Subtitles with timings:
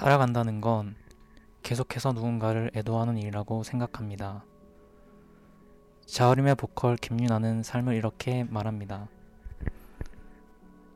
[0.00, 0.94] 살아간다는 건
[1.62, 4.46] 계속해서 누군가를 애도하는 일이라고 생각합니다.
[6.06, 9.08] 자우림의 보컬 김유나는 삶을 이렇게 말합니다.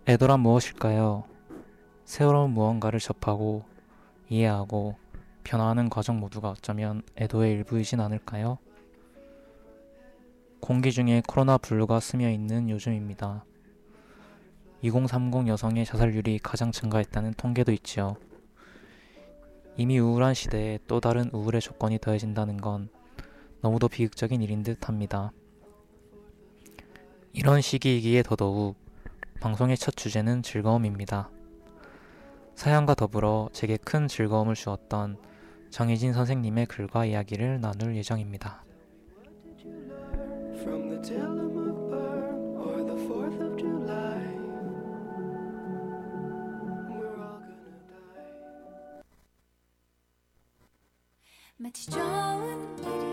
[0.08, 1.24] 애도란 무엇일까요?
[2.06, 3.66] 새로운 무언가를 접하고
[4.30, 4.96] 이해하고
[5.42, 8.56] 변화하는 과정 모두가 어쩌면 애도의 일부이진 않을까요?
[10.60, 13.44] 공기 중에 코로나 블루가 스며 있는 요즘입니다.
[14.80, 18.16] 2030 여성의 자살률이 가장 증가했다는 통계도 있지요.
[19.76, 22.88] 이미 우울한 시대에 또 다른 우울의 조건이 더해진다는 건
[23.60, 25.32] 너무도 비극적인 일인 듯 합니다.
[27.32, 28.76] 이런 시기이기에 더더욱
[29.40, 31.30] 방송의 첫 주제는 즐거움입니다.
[32.54, 35.18] 사연과 더불어 제게 큰 즐거움을 주었던
[35.70, 38.64] 정희진 선생님의 글과 이야기를 나눌 예정입니다.
[51.56, 53.03] 마치 좋은 일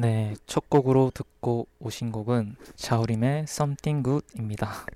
[0.00, 4.86] 네, 첫 곡으로 듣고 오신 곡은 자우림의 Something Good입니다.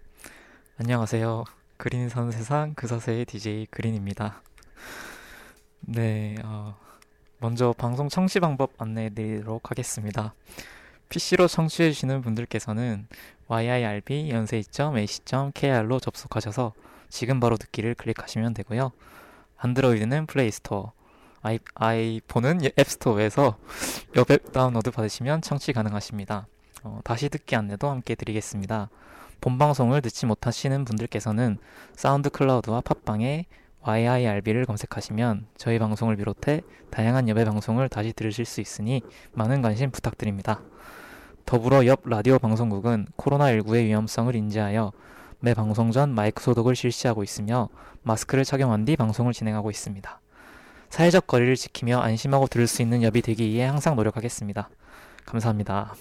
[0.78, 1.42] 안녕하세요.
[1.76, 4.40] 그린 선 세상 그사세의 DJ 그린입니다.
[5.80, 6.76] 네, 어,
[7.40, 10.34] 먼저 방송 청취 방법 안내해 드리도록 하겠습니다.
[11.08, 13.08] PC로 청취해 주시는 분들께서는
[13.48, 16.74] yirb 연세2.ac.kr로 접속하셔서
[17.08, 18.92] 지금 바로 듣기를 클릭하시면 되고요.
[19.56, 20.92] 안드로이드는 플레이스토어,
[21.42, 23.58] 아이, 아이폰은 앱스토어에서
[24.16, 26.46] 여백 다운로드 받으시면 청취 가능하십니다.
[26.84, 28.88] 어, 다시 듣기 안내도 함께 드리겠습니다.
[29.40, 31.58] 본 방송을 듣지 못하시는 분들께서는
[31.96, 33.46] SoundCloud와 팟빵에
[33.82, 36.60] YIRB를 검색하시면 저희 방송을 비롯해
[36.90, 40.60] 다양한 여배 방송을 다시 들으실 수 있으니 많은 관심 부탁드립니다.
[41.44, 44.92] 더불어 옆 라디오 방송국은 코로나19의 위험성을 인지하여
[45.40, 47.68] 매 방송 전 마이크 소독을 실시하고 있으며
[48.02, 50.21] 마스크를 착용한 뒤 방송을 진행하고 있습니다.
[50.92, 54.68] 사회적 거리를 지키며 안심하고 들을 수 있는 엽이 되기 위해 항상 노력하겠습니다.
[55.24, 55.94] 감사합니다.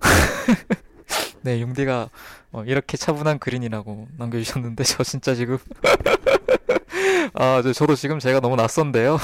[1.42, 2.10] 네, 용디가
[2.52, 5.58] 어, 이렇게 차분한 그린이라고 남겨주셨는데 저 진짜 지금
[7.34, 9.18] 아, 저, 도 지금 제가 너무 낯선데요.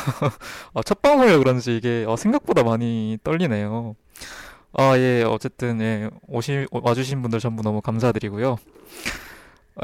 [0.72, 3.94] 어, 첫 방송이라 그런지 이게 어, 생각보다 많이 떨리네요.
[4.72, 8.58] 아, 예, 어쨌든 예, 오시 와주신 분들 전부 너무 감사드리고요.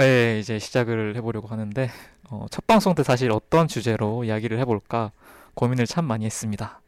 [0.00, 1.91] 예, 이제 시작을 해보려고 하는데
[2.30, 5.12] 어, 첫 방송 때 사실 어떤 주제로 이야기를 해볼까
[5.54, 6.80] 고민을 참 많이 했습니다.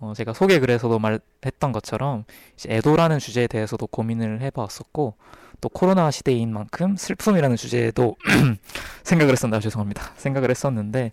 [0.00, 2.24] 어, 제가 소개 글에서도 말했던 것처럼
[2.66, 5.14] 애도라는 주제에 대해서도 고민을 해봤었고
[5.60, 8.16] 또 코로나 시대인 만큼 슬픔이라는 주제에도
[9.04, 10.12] 생각을 했었나 죄송합니다.
[10.16, 11.12] 생각을 했었는데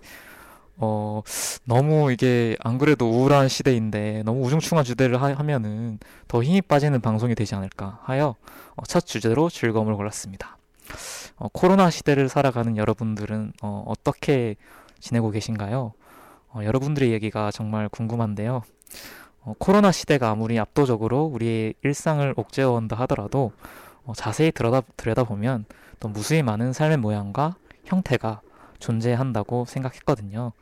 [0.78, 1.22] 어,
[1.66, 7.56] 너무 이게 안 그래도 우울한 시대인데 너무 우중충한 주제를 하, 면은더 힘이 빠지는 방송이 되지
[7.56, 8.36] 않을까 하여
[8.76, 10.56] 어, 첫 주제로 즐거움을 골랐습니다.
[11.38, 14.56] 어, 코로나 시대를 살아가는 여러분들은 어, 어떻게
[15.00, 15.94] 지내고 계신가요?
[16.50, 18.64] 어, 여러분들의 얘기가 정말 궁금한데요.
[19.42, 23.52] 어, 코로나 시대가 아무리 압도적으로 우리의 일상을 옥죄어온다 하더라도
[24.06, 25.66] 어, 자세히 들여다, 들여다보면
[26.00, 28.42] 또 무수히 많은 삶의 모양과 형태가
[28.80, 30.54] 존재한다고 생각했거든요.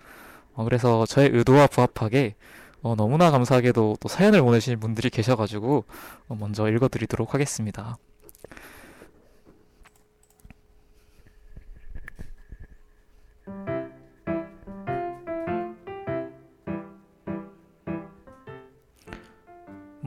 [0.54, 2.36] 어, 그래서 저의 의도와 부합하게
[2.82, 5.86] 어, 너무나 감사하게도 또 사연을 보내신 분들이 계셔가지고
[6.28, 7.98] 어, 먼저 읽어드리도록 하겠습니다.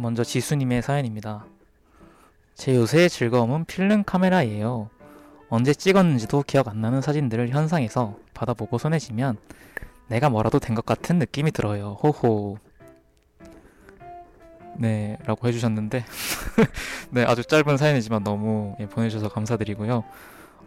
[0.06, 1.46] 먼저 지수님의 사연입니다.
[2.54, 4.88] 제 요새의 즐거움은 필름 카메라예요.
[5.48, 9.36] 언제 찍었는지도 기억 안 나는 사진들을 현상에서 받아보고 손해지면
[10.06, 11.98] 내가 뭐라도 된 것 같은 느낌이 들어요.
[12.04, 12.58] 호호.
[14.76, 16.04] 네, 라고 해주셨는데,
[17.10, 20.04] 네, 아주 짧은 사연이지만 너무 예, 보내주셔서 감사드리고요.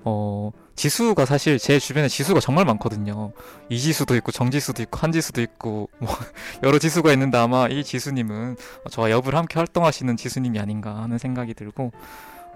[0.04, 3.34] 어, 지수가 사실 제 주변에 지수가 정말 많거든요.
[3.70, 6.10] 이 지수도 있고 정지수도 있고 한지수도 있고 뭐
[6.64, 8.56] 여러 지수가 있는데 아마 이 지수님은
[8.90, 11.92] 저와 엽을 함께 활동하시는 지수님이 아닌가 하는 생각이 들고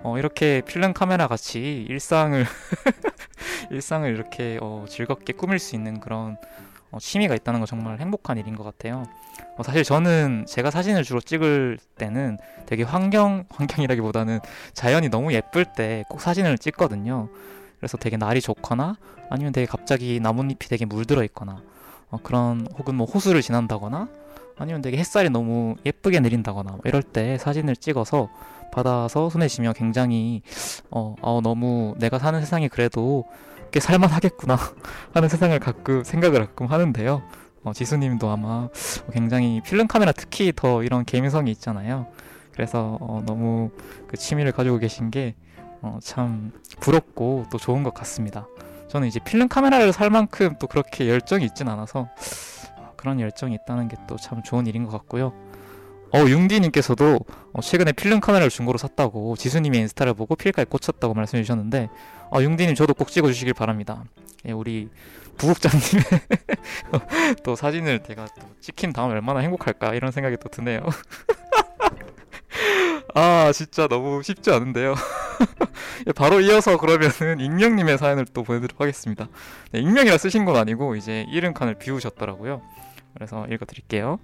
[0.04, 2.45] 어, 이렇게 필름 카메라 같이 일상을
[3.72, 6.38] 일상을 이렇게 어, 즐겁게 꾸밀 수 있는 그런
[6.94, 9.04] 어, 취미가 있다는 건 정말 행복한 일인 것 같아요.
[9.57, 12.38] 어, 사실 저는 제가 사진을 주로 찍을 때는
[12.68, 14.40] 되게 환경 환경이라기보다는
[14.74, 17.30] 자연이 너무 예쁠 때 꼭 사진을 찍거든요.
[17.80, 18.95] 그래서 되게 날이 좋거나
[19.30, 21.62] 아니면 되게 갑자기 나뭇잎이 되게 물들어 있거나
[22.12, 24.07] 어, 그런 혹은 뭐 호수를 지난다거나
[24.57, 28.30] 아니면 되게 햇살이 너무 예쁘게 내린다거나 뭐 이럴 때 사진을 찍어서
[28.72, 30.44] 받아서 손에 쥐면 굉장히
[30.92, 33.25] 어, 어 너무 내가 사는 세상이 그래도
[33.73, 34.55] 꽤 살만하겠구나
[35.13, 37.23] 하는 세상을 가끔 생각을 가끔 하는데요.
[37.63, 38.69] 어, 지수님도 아마
[39.11, 42.07] 굉장히 필름 카메라 특히 더 이런 개미성이 있잖아요.
[42.53, 43.71] 그래서 어, 너무
[44.07, 45.31] 그 취미를 가지고 계신 게참
[45.81, 45.99] 어,
[46.79, 48.47] 부럽고 또 좋은 것 같습니다.
[48.89, 52.07] 저는 이제 필름 카메라를 살 만큼 또 그렇게 열정이 있진 않아서
[52.95, 55.33] 그런 열정이 있다는 게 또 참 좋은 일인 것 같고요.
[56.13, 57.19] 어, 융디님께서도
[57.54, 61.89] 어, 최근에 필름 카메라를 중고로 샀다고 지수님의 인스타를 보고 필까지 꽂혔다고 말씀해 주셨는데
[62.31, 64.04] 어, 융디님 저도 꼭 찍어주시길 바랍니다.
[64.45, 64.89] 예, 우리
[65.38, 66.04] 부국장님의
[67.44, 70.86] 또 사진을 제가 또 찍힌 다음에 얼마나 행복할까 이런 생각이 또 드네요.
[73.16, 74.94] 아 진짜 너무 쉽지 않은데요.
[76.07, 79.30] 예, 바로 이어서 그러면은 익명님의 사연을 또 보내드리도록 하겠습니다.
[79.71, 82.62] 네, 익명이라 쓰신 건 아니고 이제 이름 칸을 비우셨더라고요.
[83.16, 84.19] 그래서 읽어드릴게요.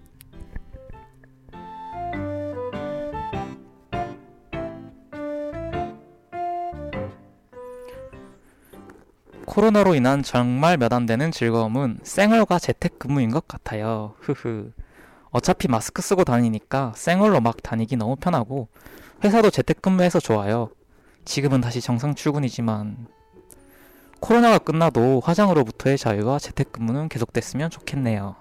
[9.50, 14.14] 코로나로 인한 정말 몇 안 되는 즐거움은 생얼과 재택근무인 것 같아요.
[14.20, 14.72] 흐흐.
[15.32, 18.68] 어차피 마스크 쓰고 다니니까 생얼로 막 다니기 너무 편하고
[19.24, 20.70] 회사도 재택근무해서 좋아요.
[21.26, 23.08] 지금은 다시 정상 출근이지만
[24.20, 28.36] 코로나가 끝나도 화장으로부터의 자유와 재택근무는 계속됐으면 좋겠네요.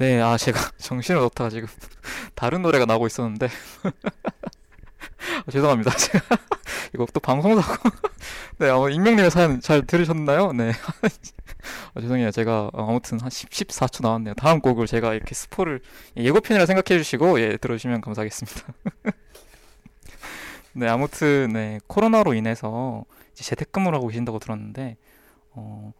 [0.00, 1.68] 네, 아 제가 정신을 놓다가 지금
[2.34, 3.48] 다른 노래가 나오고 있었는데
[5.46, 5.90] 아, 죄송합니다.
[5.94, 6.24] 제가
[6.94, 7.90] 이거 또 방송사고
[8.56, 10.54] 네, 어, 익명님의 사연 잘 들으셨나요?
[10.54, 10.72] 네.
[11.92, 12.30] 아, 죄송해요.
[12.30, 14.32] 제가 어, 아무튼 한 10, 14초 나왔네요.
[14.34, 15.82] 다음 곡을 제가 이렇게 스포를
[16.16, 18.72] 예고편이라 생각해 주시고 예, 들어주시면 감사하겠습니다.
[20.72, 24.96] 네, 아무튼 네, 코로나로 인해서 이제 재택근무를 하고 계신다고 들었는데
[25.50, 25.92] 어,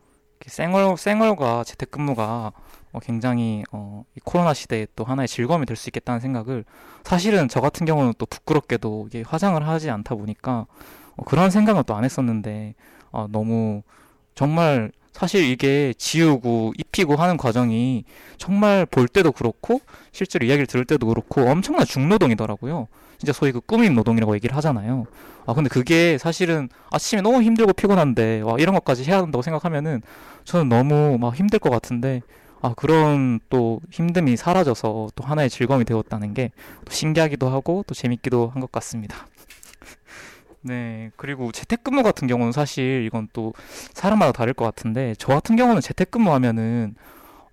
[0.46, 2.52] 생얼 생얼과 재택근무가
[2.92, 6.64] 어, 굉장히 어, 이 코로나 시대에 또 하나의 즐거움이 될 수 있겠다는 생각을
[7.04, 10.66] 사실은 저 같은 경우는 또 부끄럽게도 이게 화장을 하지 않다 보니까
[11.16, 12.74] 어, 그런 생각은 또 안 했었는데
[13.12, 13.82] 어, 너무
[14.34, 18.04] 정말 사실 이게 지우고 입히고 하는 과정이
[18.38, 19.80] 정말 볼 때도 그렇고
[20.12, 22.88] 실제로 이야기를 들을 때도 그렇고 엄청난 중노동이더라고요.
[23.18, 25.06] 진짜 소위 그 꾸밈 노동이라고 얘기를 하잖아요.
[25.46, 30.00] 아 근데 그게 사실은 아침에 너무 힘들고 피곤한데 와 이런 것까지 해야 한다고 생각하면은
[30.44, 32.22] 저는 너무 막 힘들 것 같은데
[32.62, 36.50] 아, 그런 또 힘듦이 사라져서 또 하나의 즐거움이 되었다는 게
[36.84, 39.26] 또 신기하기도 하고 또 재밌기도 한 것 같습니다.
[40.62, 43.54] 네, 그리고 재택근무 같은 경우는 사실 이건 또
[43.94, 46.94] 사람마다 다를 것 같은데 저 같은 경우는 재택근무 하면은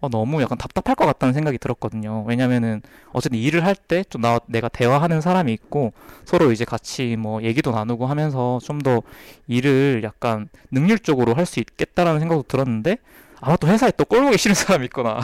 [0.01, 2.23] 어, 너무 약간 답답할 것 같다는 생각이 들었거든요.
[2.27, 2.81] 왜냐면은
[3.13, 5.93] 어쨌든 일을 할 때 좀 나, 내가 대화하는 사람이 있고
[6.25, 9.03] 서로 이제 같이 뭐 얘기도 나누고 하면서 좀 더
[9.47, 12.97] 일을 약간 능률적으로 할 수 있겠다라는 생각도 들었는데
[13.39, 15.19] 아마 또 회사에 또 꼴보기 싫은 사람이 있거나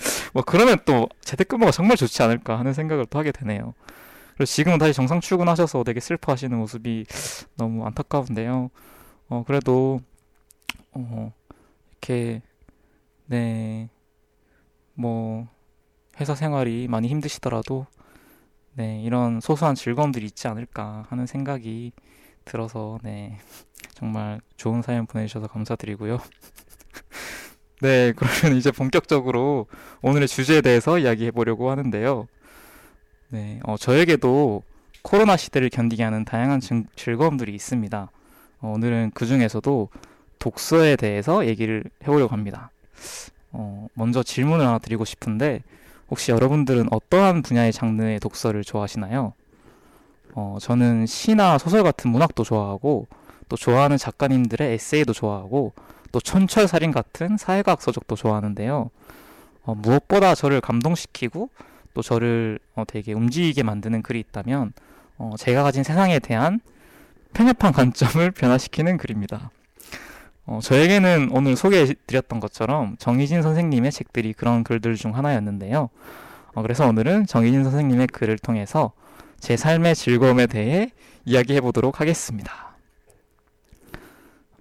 [0.32, 3.74] 뭐 그러면 또 재택근무가 정말 좋지 않을까 하는 생각을 또 하게 되네요.
[4.34, 7.06] 그래서 지금은 다시 정상 출근하셔서 되게 슬퍼하시는 모습이
[7.56, 8.70] 너무 안타까운데요.
[9.30, 10.00] 어 그래도
[10.92, 11.32] 어
[11.92, 12.42] 이렇게
[13.26, 13.90] 네
[14.94, 15.48] 뭐
[16.20, 17.86] 회사 생활이 많이 힘드시더라도
[18.74, 21.92] 네 이런 소소한 즐거움들이 있지 않을까 하는 생각이
[22.44, 23.38] 들어서 네
[23.94, 26.18] 정말 좋은 사연 보내주셔서 감사드리고요.
[27.82, 29.66] 네, 그러면 이제 본격적으로
[30.00, 32.26] 오늘의 주제에 대해서 이야기해 보려고 하는데요.
[33.28, 34.62] 네, 어, 저에게도
[35.02, 38.10] 코로나 시대를 견디게 하는 다양한 증, 즐거움들이 있습니다.
[38.60, 39.90] 어, 오늘은 그 중에서도
[40.38, 42.70] 독서에 대해서 얘기를 해보려고 합니다.
[43.52, 45.62] 어, 먼저 질문을 하나 드리고 싶은데,
[46.08, 49.34] 혹시 여러분들은 어떠한 분야의 장르의 독서를 좋아하시나요?
[50.32, 53.06] 어, 저는 시나 소설 같은 문학도 좋아하고,
[53.48, 55.72] 또 좋아하는 작가님들의 에세이도 좋아하고,
[56.12, 58.90] 또 천철살인 같은 사회과학 서적도 좋아하는데요.
[59.64, 61.50] 어, 무엇보다 저를 감동시키고
[61.94, 64.72] 또 저를 어, 되게 움직이게 만드는 글이 있다면
[65.18, 66.60] 어, 제가 가진 세상에 대한
[67.32, 69.50] 편협한 관점을 변화시키는 글입니다.
[70.46, 75.90] 어, 저에게는 오늘 소개해드렸던 것처럼 정희진 선생님의 책들이 그런 글들 중 하나였는데요.
[76.54, 78.92] 어, 그래서 오늘은 정희진 선생님의 글을 통해서
[79.40, 80.90] 제 삶의 즐거움에 대해
[81.24, 82.65] 이야기해 보도록 하겠습니다.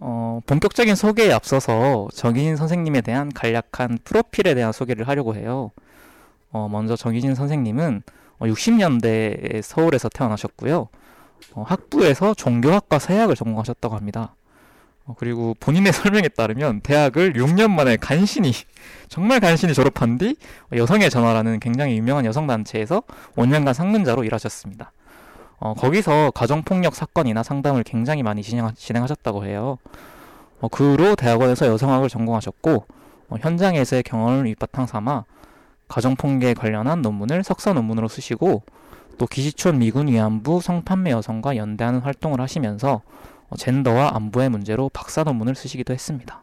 [0.07, 5.71] 어, 본격적인 소개에 앞서서 정희진 선생님에 대한 간략한 프로필에 대한 소개를 하려고 해요.
[6.51, 8.03] 어, 먼저 정희진 선생님은
[8.39, 10.89] 60년대에 서울에서 태어나셨고요.
[11.53, 14.35] 어, 학부에서 종교학과 서예학을 전공하셨다고 합니다.
[15.05, 18.51] 어, 그리고 본인의 설명에 따르면 대학을 6년 만에 간신히
[19.09, 20.35] 정말 간신히 졸업한 뒤
[20.71, 23.01] 여성의 전화라는 굉장히 유명한 여성 단체에서
[23.35, 24.91] 5년간 상근자로 일하셨습니다.
[25.57, 28.65] 어, 거기서 가정폭력 사건이나 상담을 굉장히 많이 진행,
[29.03, 29.77] 하셨다고 해요.
[30.59, 32.85] 어, 그 후로 대학원에서 여성학을 전공하셨고
[33.29, 35.25] 어, 현장에서의 경험을 밑바탕 삼아
[35.87, 38.63] 가정폭력에 관련한 논문을 석사 논문으로 쓰시고
[39.17, 43.01] 또 기시촌 미군 위안부 성판매 여성과 연대하는 활동을 하시면서
[43.49, 46.41] 어, 젠더와 안보의 문제로 박사 논문을 쓰시기도 했습니다.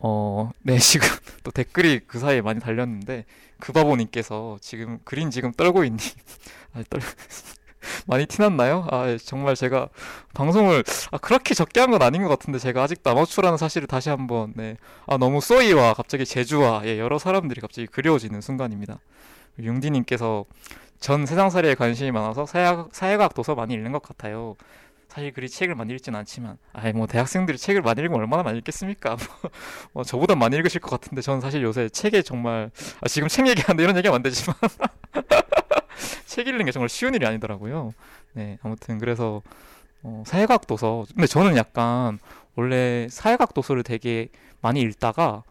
[0.00, 1.08] 어, 네, 지금
[1.44, 3.24] 또 댓글이 그 사이에 많이 달렸는데,
[3.60, 5.98] 그바보님께서 지금 그린 지금 떨고 있니?
[6.74, 7.00] 아, 떨,
[8.06, 8.86] 많이 티났나요?
[8.90, 9.88] 아, 예, 정말 제가
[10.34, 14.52] 방송을 아, 그렇게 적게 한 건 아닌 것 같은데 제가 아직도 아마추어라는 사실을 다시 한번
[14.56, 14.76] 네.
[15.06, 19.00] 아, 너무 쏘이와 갑자기 제주와 예, 여러 사람들이 갑자기 그리워지는 순간입니다.
[19.58, 20.44] 융디님께서
[21.00, 24.56] 전 세상살이에 관심이 많아서 사회학, 사회과학 도서 많이 읽는 것 같아요.
[25.10, 29.16] 사실 그리 책을 많이 읽진 않지만, 아이 뭐 대학생들이 책을 많이 읽으면 얼마나 많이 읽겠습니까?
[29.42, 29.50] 뭐,
[29.92, 33.82] 뭐 저보다 많이 읽으실 것 같은데 저는 사실 요새 책에 정말 아, 지금 책 얘기하는데
[33.82, 34.54] 이런 얘기하면 안 되지만
[36.26, 37.92] 책 읽는 게 정말 쉬운 일이 아니더라고요.
[38.34, 39.42] 네, 아무튼 그래서
[40.04, 41.04] 어, 사회과학 도서.
[41.12, 42.20] 근데 저는 약간
[42.54, 44.28] 원래 사회과학 도서를 되게
[44.60, 45.42] 많이 읽다가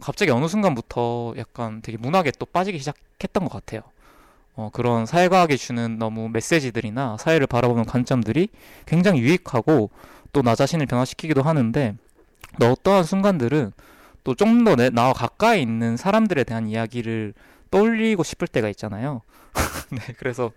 [0.00, 3.82] 갑자기 어느 순간부터 약간 되게 문학에 또 빠지기 시작했던 것 같아요.
[4.58, 8.48] 어, 그런 사회과학이 주는 너무 메시지들이나 사회를 바라보는 관점들이
[8.86, 9.90] 굉장히 유익하고
[10.32, 11.94] 또 나 자신을 변화시키기도 하는데
[12.60, 13.72] 또 어떠한 순간들은
[14.24, 17.34] 또 좀 더 나와 가까이 있는 사람들에 대한 이야기를
[17.70, 19.22] 떠올리고 싶을 때가 있잖아요.
[19.92, 20.50] 네, 그래서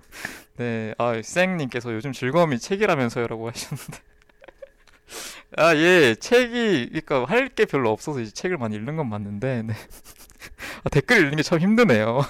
[0.58, 4.00] 네, 아, 쌩님께서 요즘 즐거움이 책이라면서요라고 하셨는데
[5.58, 9.74] 아, 예, 책이 그러니까 할 게 별로 없어서 이제 책을 많이 읽는 건 맞는데 네.
[10.84, 12.22] 아, 댓글 읽는 게 참 힘드네요.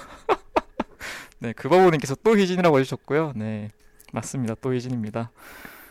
[1.42, 3.32] 네, 그바보님께서 또 희진이라고 해주셨고요.
[3.34, 3.72] 네,
[4.12, 4.54] 맞습니다.
[4.60, 5.32] 또 희진입니다.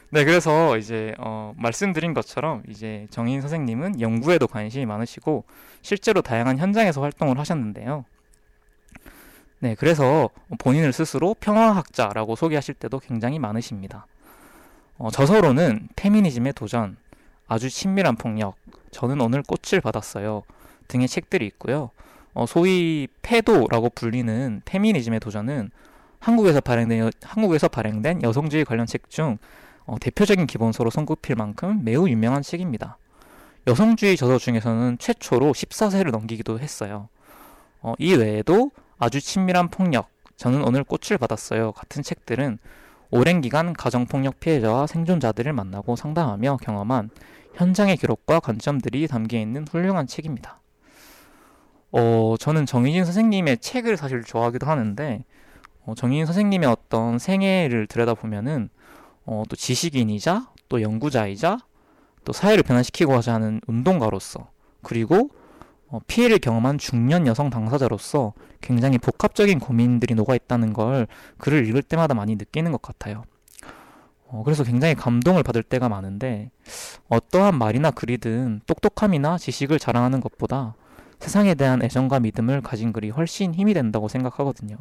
[0.10, 5.43] 네, 그래서 이제 어, 말씀드린 것처럼 이제 정인 선생님은 연구에도 관심이 많으시고
[5.81, 8.05] 실제로 다양한 현장에서 활동을 하셨는데요.
[9.60, 14.08] 네, 그래서 본인을 스스로 평화학자라고 소개하실 때도 굉장히 많으십니다.
[14.98, 16.96] 어, 저서로는 페미니즘의 도전,
[17.50, 18.55] 아주 친밀한 폭력,
[18.91, 20.43] 저는 오늘 꽃을 받았어요
[20.88, 21.91] 등의 책들이 있고요.
[22.34, 25.72] 어, 소위 패도라고 불리는 페미니즘의 도전은
[26.20, 29.38] 한국에서 발행된 한국에서 발행된 여성주의 관련 책 중
[29.86, 32.98] 어, 대표적인 기본서로 손꼽힐 만큼 매우 유명한 책입니다.
[33.68, 37.10] 여성주의 저서 중에서는 최초로 14세를 넘기기도 했어요.
[37.82, 41.74] 어, 이 외에도 아주 친밀한 폭력, 저는 오늘 꽃을 받았어요.
[41.74, 42.60] 같은 책들은
[43.10, 47.10] 오랜 기간 가정폭력 피해자와 생존자들을 만나고 상담하며 경험한
[47.56, 50.62] 현장의 기록과 관점들이 담겨 있는 훌륭한 책입니다.
[51.92, 55.26] 어, 저는 정희진 선생님의 책을 사실 좋아하기도 하는데,
[55.86, 58.70] 어, 정희진 선생님의 어떤 생애를 들여다보면은,
[59.26, 61.60] 어, 또 지식인이자, 또 연구자이자,
[62.24, 64.50] 또 사회를 변화시키고자 하는 운동가로서,
[64.82, 65.30] 그리고
[65.92, 71.08] 어, 피해를 경험한 중년 여성 당사자로서 굉장히 복합적인 고민들이 녹아 있다는 걸
[71.38, 73.26] 글을 읽을 때마다 많이 느끼는 것 같아요.
[74.28, 76.50] 어, 그래서 굉장히 감동을 받을 때가 많은데
[77.10, 80.76] 어떠한 말이나 글이든 똑똑함이나 지식을 자랑하는 것보다
[81.22, 84.75] 세상에 대한 애정과 믿음을 가진 글이 훨씬 힘이 된다고 생각하거든요.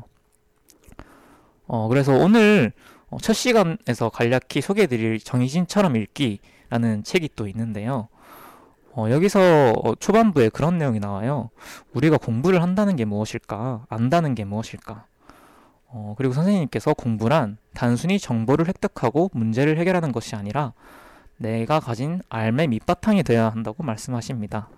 [1.67, 2.73] 어, 그래서 오늘
[3.11, 8.09] 어, 첫 시간에서 간략히 소개해드릴 정희진처럼 읽기라는 책이 또 있는데요.
[8.93, 11.51] 어, 여기서 어, 초반부에 그런 내용이 나와요.
[11.93, 13.85] 우리가 공부를 한다는 게 무엇일까?
[13.91, 15.05] 안다는 게 무엇일까?
[15.89, 20.73] 어, 그리고 선생님께서 공부란 단순히 정보를 획득하고 문제를 해결하는 것이 아니라
[21.37, 24.71] 내가 가진 알매 밑바탕이 되어야 한다고 말씀하십니다.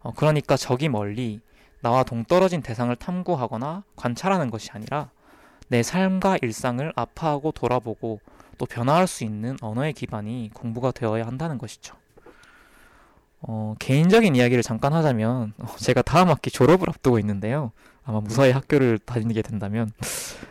[0.00, 1.40] 어, 그러니까 저기 멀리
[1.80, 5.10] 나와 동떨어진 대상을 탐구하거나 관찰하는 것이 아니라
[5.68, 8.20] 내 삶과 일상을 아파하고 돌아보고
[8.56, 11.94] 또 변화할 수 있는 언어의 기반이 공부가 되어야 한다는 것이죠.
[13.40, 17.70] 어, 개인적인 이야기를 잠깐 하자면 어, 제가 다음 학기 졸업을 앞두고 있는데요.
[18.04, 19.92] 아마 무사히 학교를 다니게 된다면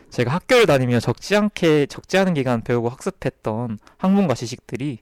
[0.10, 5.00] 제가 학교를 다니며 적지 않게 적지 않은 기간 배우고 학습했던 학문과 지식들이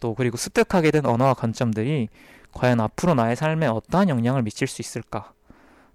[0.00, 2.08] 또 그리고 습득하게 된 언어와 관점들이
[2.52, 5.32] 과연 앞으로 나의 삶에 어떠한 영향을 미칠 수 있을까?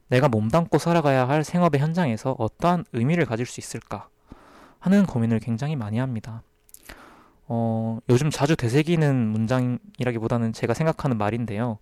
[0.10, 4.08] 내가 몸담고 살아가야 할 생업의 현장에서 어떠한 의미를 가질 수 있을까?
[4.80, 6.44] 하는 고민을 굉장히 많이 합니다.
[7.48, 11.80] 어, 요즘 자주 되새기는 문장이라기보다는 제가 생각하는 말인데요.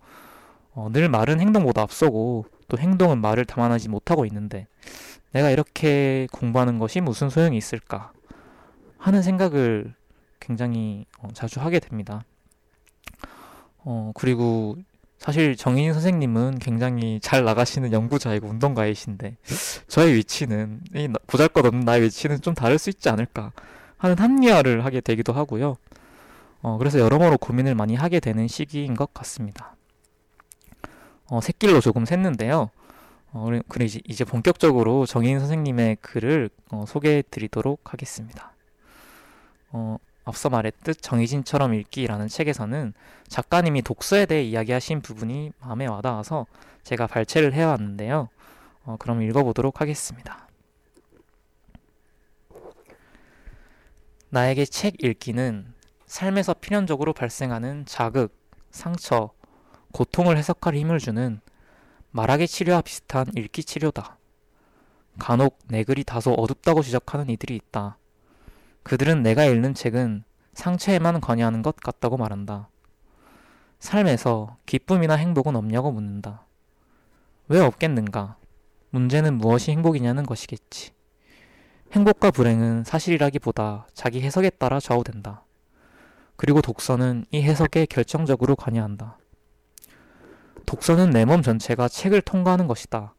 [0.72, 4.66] 어, 늘 말은 행동보다 앞서고 또 행동은 말을 담아내지 못하고 있는데
[5.32, 8.12] 내가 이렇게 공부하는 것이 무슨 소용이 있을까
[8.98, 9.94] 하는 생각을
[10.40, 12.22] 굉장히 어, 자주 하게 됩니다.
[13.86, 14.76] 어, 그리고
[15.16, 19.36] 사실 정인 선생님은 굉장히 잘 나가시는 연구자이고 운동가이신데
[19.86, 23.52] 저의 위치는 이 보잘것없는 나의 위치는 좀 다를 수 있지 않을까
[23.96, 25.76] 하는 합리화를 하게 되기도 하고요.
[26.62, 29.76] 어, 그래서 여러모로 고민을 많이 하게 되는 시기인 것 같습니다.
[31.28, 32.70] 어, 새길로 조금 샜는데요.
[33.32, 38.52] 어, 그리고 이제, 이제 본격적으로 정인 선생님의 글을 어, 소개해 드리도록 하겠습니다.
[39.70, 42.92] 어, 앞서 말했듯 정희진처럼 읽기라는 책에서는
[43.28, 46.46] 작가님이 독서에 대해 이야기하신 부분이 마음에 와닿아서
[46.82, 48.28] 제가 발췌를 해왔는데요.
[48.84, 50.48] 어, 그럼 읽어보도록 하겠습니다.
[54.30, 55.72] 나에게 책 읽기는
[56.06, 58.36] 삶에서 필연적으로 발생하는 자극,
[58.72, 59.30] 상처,
[59.92, 61.40] 고통을 해석할 힘을 주는
[62.10, 64.18] 말하기 치료와 비슷한 읽기 치료다.
[65.20, 67.96] 간혹 내 글이 다소 어둡다고 지적하는 이들이 있다.
[68.86, 70.22] 그들은 내가 읽는 책은
[70.54, 72.68] 상처에만 관여하는 것 같다고 말한다.
[73.80, 76.46] 삶에서 기쁨이나 행복은 없냐고 묻는다.
[77.48, 78.36] 왜 없겠는가?
[78.90, 80.92] 문제는 무엇이 행복이냐는 것이겠지.
[81.90, 85.42] 행복과 불행은 사실이라기보다 자기 해석에 따라 좌우된다.
[86.36, 89.18] 그리고 독서는 이 해석에 결정적으로 관여한다.
[90.64, 93.16] 독서는 내 몸 전체가 책을 통과하는 것이다.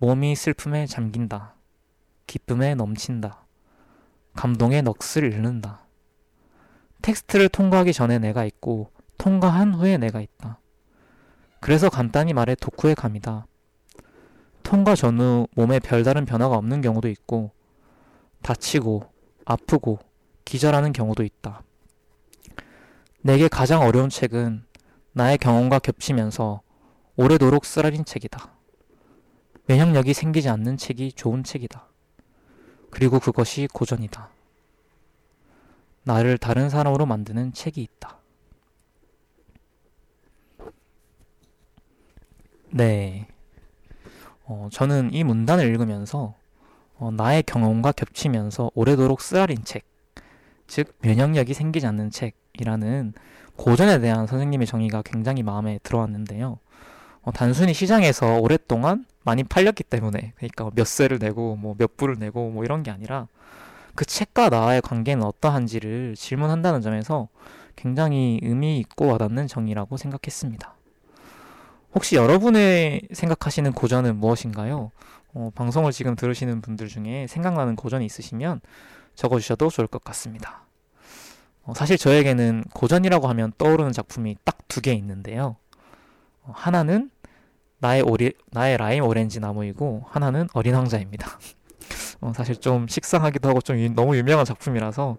[0.00, 1.54] 몸이 슬픔에 잠긴다.
[2.26, 3.45] 기쁨에 넘친다.
[4.36, 5.86] 감동의 넋을 잃는다.
[7.02, 10.60] 텍스트를 통과하기 전에 내가 있고 통과한 후에 내가 있다.
[11.60, 13.46] 그래서 간단히 말해 독후의 감이다.
[14.62, 17.52] 통과 전후 몸에 별다른 변화가 없는 경우도 있고
[18.42, 19.04] 다치고
[19.44, 19.98] 아프고
[20.44, 21.62] 기절하는 경우도 있다.
[23.22, 24.64] 내게 가장 어려운 책은
[25.12, 26.60] 나의 경험과 겹치면서
[27.16, 28.52] 오래도록 쓰라린 책이다.
[29.66, 31.88] 면역력이 생기지 않는 책이 좋은 책이다.
[32.96, 34.30] 그리고 그것이 고전이다.
[36.04, 38.16] 나를 다른 사람으로 만드는 책이 있다.
[42.70, 43.28] 네.
[44.46, 46.36] 어, 저는 이 문단을 읽으면서
[46.96, 49.84] 어, 나의 경험과 겹치면서 오래도록 쓰라린 책,
[50.66, 53.12] 즉 면역력이 생기지 않는 책이라는
[53.56, 56.60] 고전에 대한 선생님의 정의가 굉장히 마음에 들어왔는데요.
[57.20, 62.64] 어, 단순히 시장에서 오랫동안 많이 팔렸기 때문에 그러니까 몇 세를 내고 뭐몇 불을 내고 뭐
[62.64, 63.28] 이런 게 아니라
[63.94, 67.28] 그 책과 나의 관계는 어떠한지를 질문한다는 점에서
[67.74, 70.74] 굉장히 의미 있고 와닿는 정의라고 생각했습니다.
[71.94, 74.90] 혹시 여러분의 생각하시는 고전은 무엇인가요?
[75.34, 78.60] 어, 방송을 지금 들으시는 분들 중에 생각나는 고전이 있으시면
[79.14, 80.62] 적어주셔도 좋을 것 같습니다.
[81.64, 85.56] 어, 사실 저에게는 고전이라고 하면 떠오르는 작품이 딱 두 개 있는데요.
[86.42, 87.10] 어, 하나는
[87.78, 91.38] 나의 오리, 나의 라임 오렌지 나무이고 하나는 어린 왕자입니다.
[92.20, 95.16] 어, 사실 좀 식상하기도 하고 좀 유, 너무 유명한 작품이라서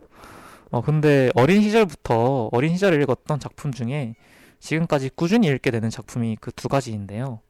[0.72, 4.16] 어, 근데 어린 시절부터 어린 시절에 읽었던 작품 중에
[4.60, 7.42] 지금까지 꾸준히 읽게 되는 작품이 그 두 가지인데요.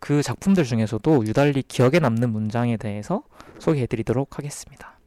[0.00, 3.22] 그 작품들 중에서도 유달리 기억에 남는 문장에 대해서
[3.58, 4.98] 소개해 드리도록 하겠습니다.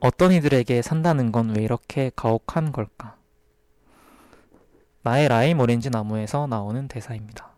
[0.00, 3.15] 어떤 이들에게 산다는 건 왜 이렇게 가혹한 걸까?
[5.06, 7.54] 나의 라임 오렌지 나무에서 나오는 대사입니다.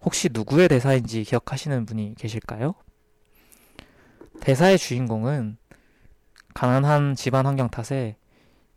[0.00, 2.76] 혹시 누구의 대사인지 기억하시는 분이 계실까요?
[4.38, 5.56] 대사의 주인공은
[6.54, 8.16] 가난한 집안 환경 탓에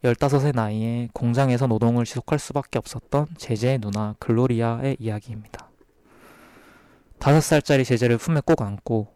[0.03, 5.69] 15세 나이에 공장에서 노동을 지속할 수밖에 없었던 제재의 누나 글로리아의 이야기입니다.
[7.19, 9.13] 5살짜리 제제를 품에 꼭 안고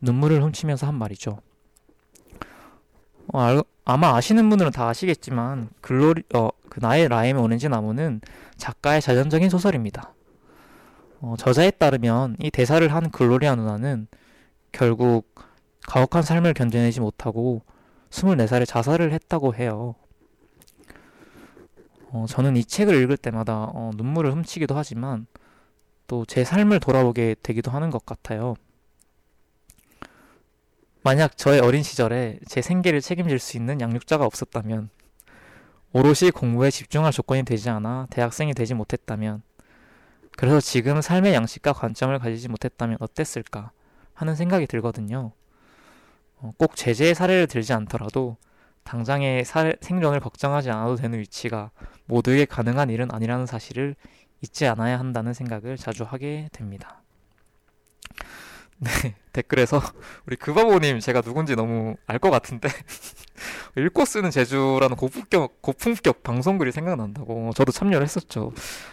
[0.00, 1.40] 눈물을 훔치면서 한 말이죠.
[3.32, 8.20] 어, 알, 아마 아시는 분들은 다 아시겠지만 글로리 어, 그 나의 라임의 오렌지 나무는
[8.56, 10.14] 작가의 자전적인 소설입니다.
[11.20, 14.06] 어, 저자에 따르면 이 대사를 한 글로리아 누나는
[14.72, 15.34] 결국
[15.86, 17.62] 가혹한 삶을 견뎌내지 못하고
[18.10, 19.94] 24살에 자살을 했다고 해요.
[22.10, 25.26] 어, 저는 이 책을 읽을 때마다 어, 눈물을 훔치기도 하지만
[26.06, 28.54] 또 제 삶을 돌아보게 되기도 하는 것 같아요.
[31.06, 34.90] 만약 저의 어린 시절에 제 생계를 책임질 수 있는 양육자가 없었다면,
[35.92, 39.40] 오롯이 공부에 집중할 조건이 되지 않아 대학생이 되지 못했다면,
[40.36, 43.70] 그래서 지금 삶의 양식과 관점을 가지지 못했다면 어땠을까
[44.14, 45.30] 하는 생각이 들거든요.
[46.38, 48.36] 어, 꼭 제재의 사례를 들지 않더라도
[48.82, 51.70] 당장의 사례, 생존을 걱정하지 않아도 되는 위치가
[52.06, 53.94] 모두에게 가능한 일은 아니라는 사실을
[54.40, 57.04] 잊지 않아야 한다는 생각을 자주 하게 됩니다.
[58.78, 58.90] 네,
[59.32, 59.80] 댓글에서
[60.26, 62.68] 우리 그바보님 제가 누군지 너무 알 것 같은데
[63.76, 68.52] 읽고 쓰는 제주라는 고품격, 고품격 방송글이 생각난다고 저도 참여를 했었죠.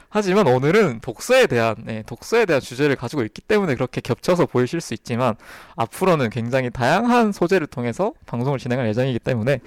[0.10, 4.94] 하지만 오늘은 독서에 대한 네, 독서에 대한 주제를 가지고 있기 때문에 그렇게 겹쳐서 보이실 수
[4.94, 5.36] 있지만
[5.76, 9.60] 앞으로는 굉장히 다양한 소재를 통해서 방송을 진행할 예정이기 때문에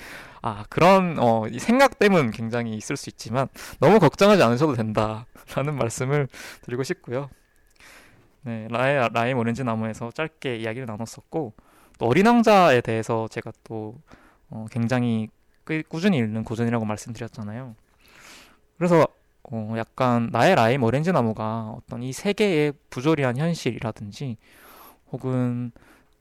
[0.42, 3.48] 아 그런 어, 생각 때문 굉장히 있을 수 있지만
[3.81, 6.29] 너무 걱정하지 않으셔도 된다라는 말씀을
[6.62, 7.29] 드리고 싶고요.
[8.47, 11.53] 네, 라의 라임 오렌지 나무에서 짧게 이야기를 나눴었고
[11.99, 13.99] 또 어린 왕자에 대해서 제가 또
[14.49, 15.29] 어, 굉장히
[15.89, 17.75] 꾸준히 읽는 고전이라고 말씀드렸잖아요.
[18.79, 19.05] 그래서
[19.51, 24.37] 어, 약간 나의 라임 오렌지 나무가 어떤 이 세계의 부조리한 현실이라든지
[25.11, 25.73] 혹은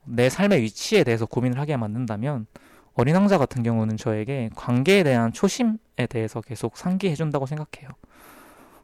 [0.02, 2.46] 내 삶의 위치에 대해서 고민을 하게 만든다면
[2.94, 5.76] 어린 왕자 같은 경우는 저에게 관계에 대한 초심에
[6.08, 7.90] 대해서 계속 상기해 준다고 생각해요.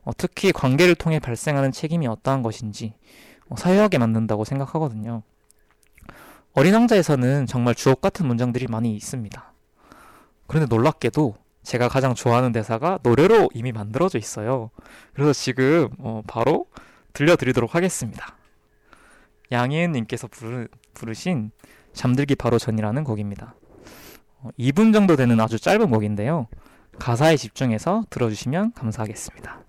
[0.04, 5.22] 어, 특히 관계를 통해 발생하는 책임이 어떠한 것인지 어, 사유하게 만든다고 생각하거든요.
[6.54, 9.52] 어린 왕자에서는 정말 주옥 같은 문장들이 많이 있습니다.
[10.46, 14.70] 그런데 놀랍게도 제가 가장 좋아하는 대사가 노래로 이미 만들어져 있어요.
[15.14, 16.66] 그래서 지금 어, 바로
[17.12, 18.36] 들려드리도록 하겠습니다.
[19.50, 21.50] 양희은님께서 부르, 부르신
[21.92, 23.54] 잠들기 바로 전이라는 곡입니다.
[24.40, 26.48] 어, 2분 정도 되는 아주 짧은 곡인데요.
[26.98, 29.60] 가사에 집중해서 들어주시면 감사하겠습니다.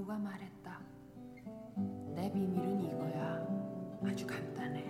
[0.00, 0.80] 여우가 말했다.
[2.14, 3.46] 내 비밀은 이거야.
[4.02, 4.82] 아주 간단해.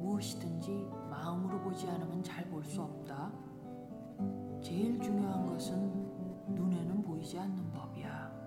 [0.00, 3.30] 무엇이든지 마음으로 보지 않으면 잘 볼 수 없다.
[4.60, 8.39] 제일 중요한 것은 눈에는 보이지 않는 법이야.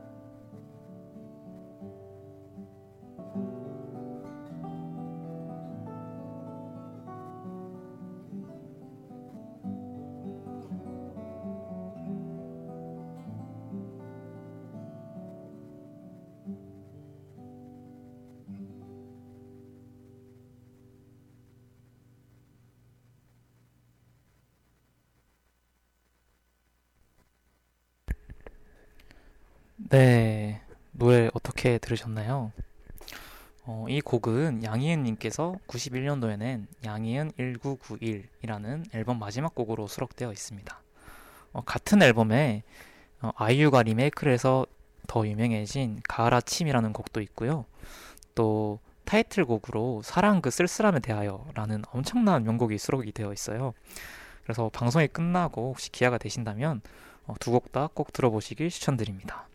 [29.93, 30.59] 네,
[30.91, 32.51] 노래 어떻게 들으셨나요?
[33.65, 40.81] 어, 이 곡은 양희은님께서 91년도에 낸 양희은 1991이라는 앨범 마지막 곡으로 수록되어 있습니다.
[41.51, 42.63] 어, 같은 앨범에
[43.21, 44.65] 어, 아이유가 리메이크를 해서
[45.05, 47.65] 더 유명해진 가을 아침이라는 곡도 있고요.
[48.33, 53.75] 또 타이틀곡으로 사랑 그 쓸쓸함에 대하여라는 엄청난 명곡이 수록이 되어 있어요.
[54.41, 56.81] 그래서 방송이 끝나고 혹시 기회가 되신다면
[57.27, 59.47] 어, 두곡 다 꼭 들어보시길 추천드립니다.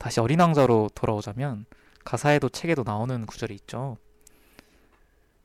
[0.00, 1.66] 다시 어린 왕자로 돌아오자면
[2.06, 3.98] 가사에도 책에도 나오는 구절이 있죠.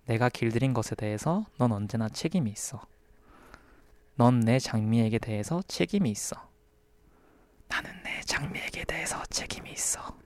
[0.05, 2.81] 내가 길들인 것에 대해서 넌 언제나 책임이 있어.
[4.15, 6.37] 넌 내 장미에게 대해서 책임이 있어.
[7.67, 10.17] 나는 내 장미에게 대해서 책임이 있어.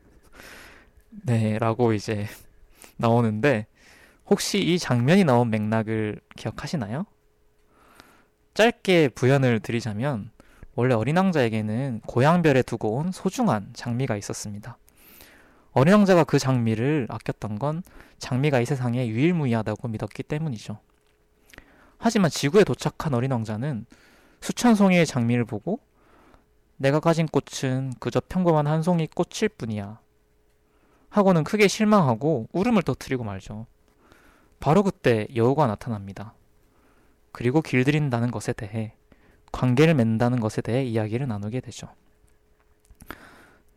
[1.10, 2.28] 네, 라고 이제
[2.98, 3.66] 나오는데
[4.28, 7.08] 혹시 이 장면이 나온 맥락을 기억하시나요?
[8.54, 10.30] 짧게 부연을 드리자면
[10.80, 14.78] 원래 어린 왕자에게는 고향별에 두고 온 소중한 장미가 있었습니다.
[15.74, 17.84] 어린 왕자가 그 장미를 아꼈던 건
[18.20, 20.80] 장미가 이 세상에 유일무이하다고 믿었기 때문이죠.
[21.98, 23.88] 하지만 지구에 도착한 어린 왕자는
[24.40, 25.82] 수천 송이의 장미를 보고
[26.78, 30.00] 내가 가진 꽃은 그저 평범한 한 송이 꽃일 뿐이야.
[31.10, 33.68] 하고는 크게 실망하고 울음을 터뜨리고 말죠.
[34.62, 36.36] 바로 그때 여우가 나타납니다.
[37.34, 38.94] 그리고 길들인다는 것에 대해
[39.52, 41.88] 관계를 맺는다는 것에 대해 이야기를 나누게 되죠.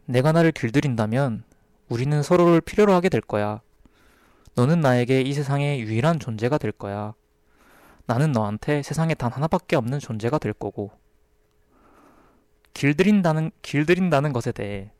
[0.07, 1.45] 내가 나를 길들인다면
[1.89, 3.61] 우리는 서로를 필요로 하게 될 거야.
[4.55, 7.15] 너는 나에게 이 세상의 유일한 존재가 될 거야.
[8.07, 10.91] 나는 너한테 세상에 단 하나밖에 없는 존재가 될 거고.
[12.75, 14.91] 길들인다는, 길들인다는 것에 대해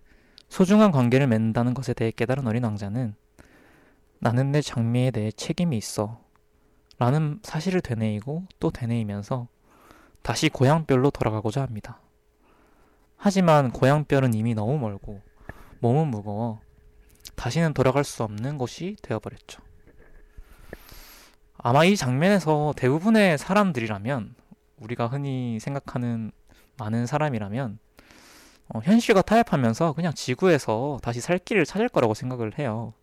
[0.49, 3.15] 소중한 관계를 맺는다는 것에 대해 깨달은 어린 왕자는
[4.19, 6.21] 나는 내 장미에 대해 책임이 있어.
[6.99, 9.49] 라는 사실을 되뇌이고 또 되뇌이면서
[10.23, 12.01] 다시 고향별로 돌아가고자 합니다.
[13.17, 15.21] 하지만 고향별은 이미 너무 멀고
[15.81, 16.61] 몸은 무거워
[17.37, 19.63] 다시는 돌아갈 수 없는 곳이 되어버렸죠.
[21.59, 24.35] 아마 이 장면에서 대부분의 사람들이라면
[24.79, 26.33] 우리가 흔히 생각하는
[26.79, 27.79] 많은 사람이라면
[28.69, 32.95] 어, 현실과 타협하면서 그냥 지구에서 다시 살 길을 찾을 거라고 생각을 해요.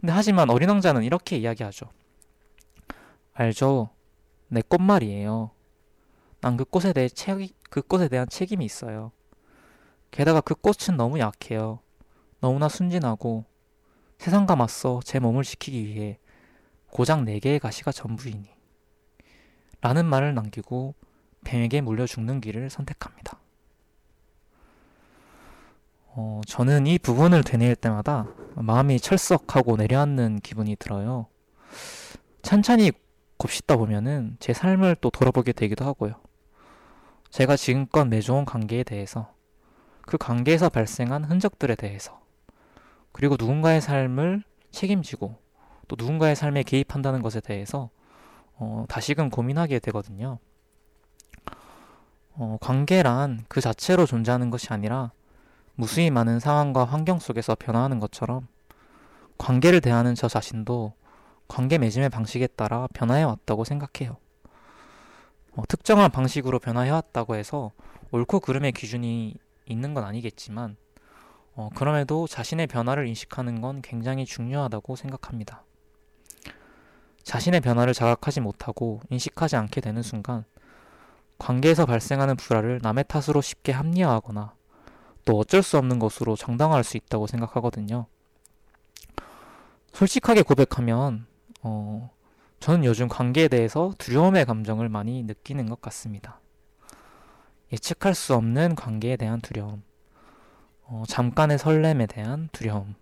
[0.00, 1.86] 근데 하지만 어린 왕자는 이렇게 이야기하죠.
[3.34, 3.90] 알죠?
[4.48, 5.50] 내 꽃 말이에요.
[6.48, 9.12] 난 그 꽃에 대해 책, 그 꽃에 대한 책임이 있어요.
[10.10, 11.80] 게다가 그 꽃은 너무 약해요.
[12.40, 13.44] 너무나 순진하고
[14.16, 16.18] 세상과 맞서 제 몸을 지키기 위해
[16.90, 18.48] 고작 네 개의 가시가 전부이니.
[19.82, 20.94] 라는 말을 남기고
[21.44, 23.38] 뱀에게 물려 죽는 길을 선택합니다.
[26.06, 31.26] 어, 저는 이 부분을 되뇌일 때마다 마음이 철썩하고 내려앉는 기분이 들어요.
[32.40, 32.92] 찬찬히
[33.36, 36.27] 곱씹다 보면은 제 삶을 또 돌아보게 되기도 하고요.
[37.30, 39.32] 제가 지금껏 맺어온 관계에 대해서,
[40.02, 42.20] 그 관계에서 발생한 흔적들에 대해서,
[43.12, 45.36] 그리고 누군가의 삶을 책임지고
[45.88, 47.90] 또 누군가의 삶에 개입한다는 것에 대해서
[48.56, 50.38] 어, 다시금 고민하게 되거든요.
[52.34, 55.12] 어, 관계란 그 자체로 존재하는 것이 아니라
[55.74, 58.46] 무수히 많은 상황과 환경 속에서 변화하는 것처럼
[59.38, 60.92] 관계를 대하는 저 자신도
[61.46, 64.16] 관계 맺음의 방식에 따라 변화해 왔다고 생각해요.
[65.58, 67.72] 어, 특정한 방식으로 변화해 왔다고 해서
[68.12, 69.34] 옳고 그름의 기준이
[69.66, 70.76] 있는 건 아니겠지만
[71.56, 75.64] 어, 그럼에도 자신의 변화를 인식하는 건 굉장히 중요하다고 생각합니다.
[77.24, 80.44] 자신의 변화를 자각하지 못하고 인식하지 않게 되는 순간
[81.38, 84.54] 관계에서 발생하는 불화를 남의 탓으로 쉽게 합리화하거나
[85.24, 88.06] 또 어쩔 수 없는 것으로 정당화할 수 있다고 생각하거든요.
[89.92, 91.26] 솔직하게 고백하면
[91.62, 92.12] 어,
[92.60, 96.40] 저는 요즘 관계에 대해서 두려움의 감정을 많이 느끼는 것 같습니다.
[97.72, 99.82] 예측할 수 없는 관계에 대한 두려움,
[100.82, 102.94] 어, 잠깐의 설렘에 대한 두려움,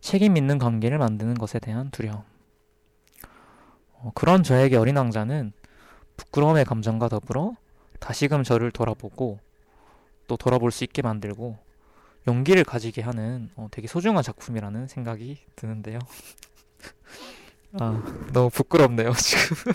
[0.00, 2.22] 책임 있는 관계를 만드는 것에 대한 두려움.
[3.94, 5.52] 어, 그런 저에게 어린 왕자는
[6.16, 7.54] 부끄러움의 감정과 더불어
[7.98, 9.38] 다시금 저를 돌아보고
[10.26, 11.58] 또 돌아볼 수 있게 만들고
[12.28, 15.98] 용기를 가지게 하는 어, 되게 소중한 작품이라는 생각이 드는데요.
[17.78, 18.02] 아,
[18.32, 19.72] 너무 부끄럽네요, 지금.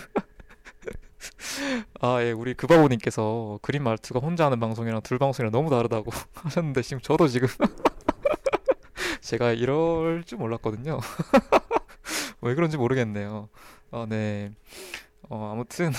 [2.00, 7.00] 아, 예, 우리 그바보님께서 그림 말투가 혼자 하는 방송이랑 둘 방송이랑 너무 다르다고 하셨는데 지금
[7.00, 7.48] 저도 지금
[9.20, 11.00] 제가 이럴 줄 몰랐거든요.
[12.40, 13.48] 왜 그런지 모르겠네요.
[13.90, 14.52] 아, 네.
[15.28, 15.92] 어, 아무튼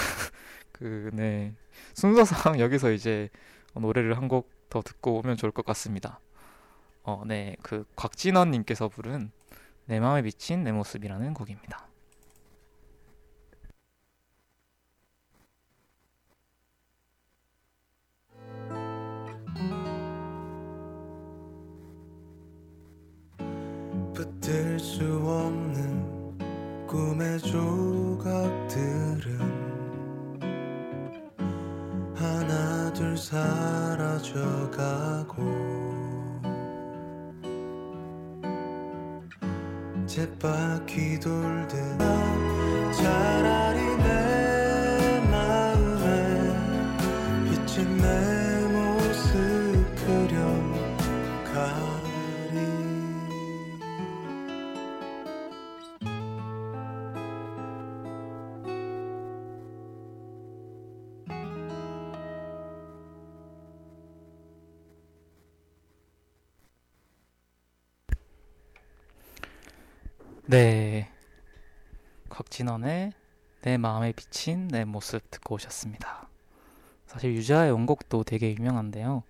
[0.71, 1.53] 그, 네.
[1.93, 3.29] 순서상 여기서 이제
[3.75, 6.19] 노래를 한 곡 더 듣고 오면 좋을 것 같습니다.
[7.03, 7.55] 어, 네.
[7.63, 9.31] 그 곽진원님께서 부른
[9.86, 11.87] 내 마음에 비친 내 모습이라는 곡입니다.
[24.47, 26.38] 들 수 없는
[26.88, 29.17] 꿈의 조각들은
[32.15, 34.15] 하나 둘 사라져가고
[40.05, 41.99] 쳇바퀴 돌듯
[42.93, 44.27] 차라리 내
[70.49, 71.12] 네.
[72.29, 73.12] 곽진원의
[73.63, 76.29] 내 마음에 비친 내 모습 듣고 오셨습니다.
[77.05, 79.23] 사실 유자의 원곡도 되게 유명한데요.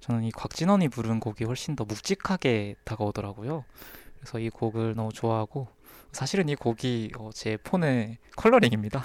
[0.00, 3.66] 저는 이 곽진원이 부른 곡이 훨씬 더 묵직하게 다가오더라고요.
[4.18, 5.68] 그래서 이 곡을 너무 좋아하고
[6.10, 9.02] 사실은 이 곡이 어, 제 폰의 컬러링입니다.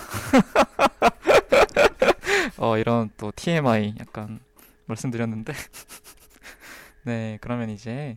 [2.60, 4.40] 어, 이런 또 TMI 약간
[4.86, 5.52] 말씀드렸는데
[7.04, 8.16] 네 그러면 이제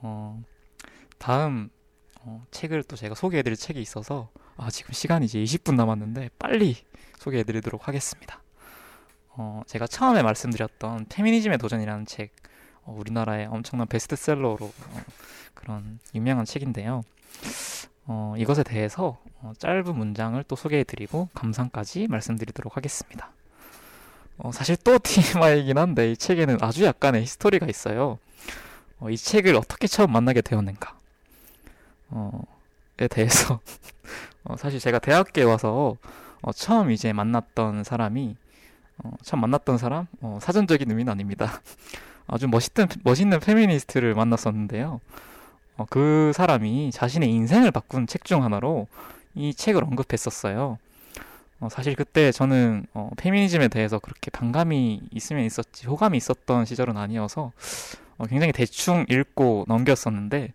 [0.00, 0.42] 어,
[1.18, 1.68] 다음
[2.20, 6.76] 어, 책을 또 제가 소개해드릴 책이 있어서 아, 지금 시간이 이제 20분 남았는데 빨리
[7.18, 8.42] 소개해드리도록 하겠습니다.
[9.30, 12.32] 어, 제가 처음에 말씀드렸던 페미니즘의 도전이라는 책,
[12.82, 15.02] 어, 우리나라의 엄청난 베스트셀러로 어,
[15.54, 17.02] 그런 유명한 책인데요.
[18.06, 23.30] 어, 이것에 대해서 어, 짧은 문장을 또 소개해드리고 감상까지 말씀드리도록 하겠습니다.
[24.38, 28.18] 어, 사실 또 TMI이긴 한데 이 책에는 아주 약간의 히스토리가 있어요.
[28.98, 30.97] 어, 이 책을 어떻게 처음 만나게 되었는가?
[32.10, 32.42] 어,
[33.00, 33.60] 에 대해서
[34.44, 35.96] 어, 사실 제가 대학교에 와서
[36.42, 38.36] 어, 처음 이제 만났던 사람이
[39.04, 41.60] 어, 처음 만났던 사람 어, 사전적인 의미는 아닙니다.
[42.26, 45.00] 아주 멋있던 멋있는 페미니스트를 만났었는데요.
[45.76, 48.88] 어, 그 사람이 자신의 인생을 바꾼 책 중 하나로
[49.34, 50.78] 이 책을 언급했었어요.
[51.60, 57.52] 어, 사실 그때 저는 어, 페미니즘에 대해서 그렇게 반감이 있으면 있었지 호감이 있었던 시절은 아니어서
[58.18, 60.52] 어, 굉장히 대충 읽고 넘겼었는데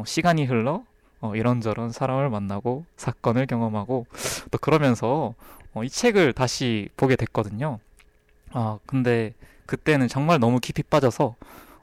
[0.00, 0.84] 어, 시간이 흘러
[1.20, 4.06] 어, 이런저런 사람을 만나고 사건을 경험하고
[4.50, 5.34] 또 그러면서
[5.74, 7.78] 어, 이 책을 다시 보게 됐거든요.
[8.52, 9.34] 아, 근데
[9.66, 11.34] 그때는 정말 너무 깊이 빠져서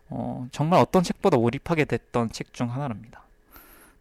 [0.09, 3.21] 어, 정말 어떤 책보다 몰입하게 됐던 책 중 하나랍니다.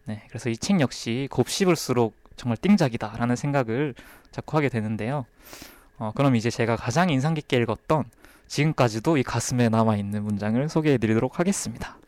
[0.07, 3.94] 네, 그래서 이 책 역시 곱씹을수록 정말 띵작이다라는 생각을
[4.33, 5.27] 자꾸 하게 되는데요.
[5.99, 8.05] 어, 그럼 이제 제가 가장 인상 깊게 읽었던
[8.49, 11.99] 지금까지도 이 가슴에 남아있는 문장을 소개해 드리도록 하겠습니다.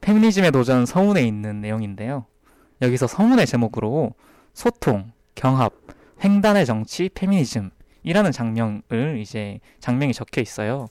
[0.00, 2.26] 페미니즘의 도전 서문에 있는 내용인데요.
[2.82, 4.14] 여기서 서문의 제목으로
[4.54, 5.72] 소통, 경합,
[6.24, 10.88] 횡단의 정치, 페미니즘이라는 장면을 이제 장면이 적혀 있어요.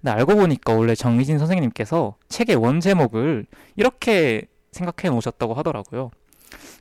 [0.00, 6.10] 근데 알고 보니까 원래 정희진 선생님께서 책의 원 제목을 이렇게 생각해 놓으셨다고 하더라고요.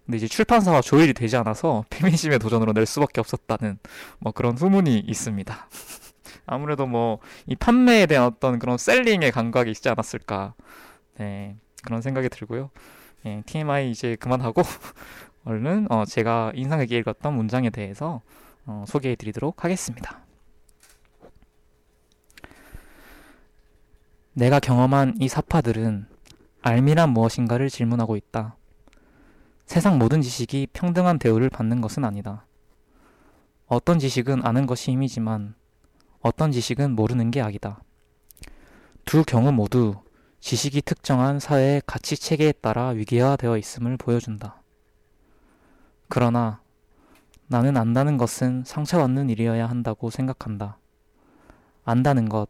[0.06, 3.80] 근데 이제 출판사와 조율이 되지 않아서 페미니즘의 도전으로 낼 수밖에 없었다는
[4.20, 5.70] 뭐 그런 후문이 있습니다.
[6.46, 10.54] 아무래도 뭐 이 판매에 대한 어떤 그런 셀링의 감각이 있지 않았을까.
[11.18, 12.70] 네, 그런 생각이 들고요.
[13.26, 14.62] 예, TMI 이제 그만하고
[15.46, 18.22] 얼른 어, 제가 인상 깊게 읽었던 문장에 대해서
[18.66, 20.26] 어, 소개해 드리도록 하겠습니다.
[24.34, 26.08] 내가 경험한 이 사파들은
[26.62, 28.58] 알미란 무엇인가를 질문하고 있다.
[29.66, 32.46] 세상 모든 지식이 평등한 대우를 받는 것은 아니다.
[33.68, 35.56] 어떤 지식은 아는 것이 힘이지만
[36.20, 37.82] 어떤 지식은 모르는 게 악이다.
[39.06, 39.96] 두 경우 모두
[40.46, 44.62] 지식이 특정한 사회의 가치 체계에 따라 위계화되어 있음을 보여준다.
[46.08, 46.62] 그러나
[47.48, 50.78] 나는 안다는 것은 상처받는 일이어야 한다고 생각한다.
[51.84, 52.48] 안다는 것,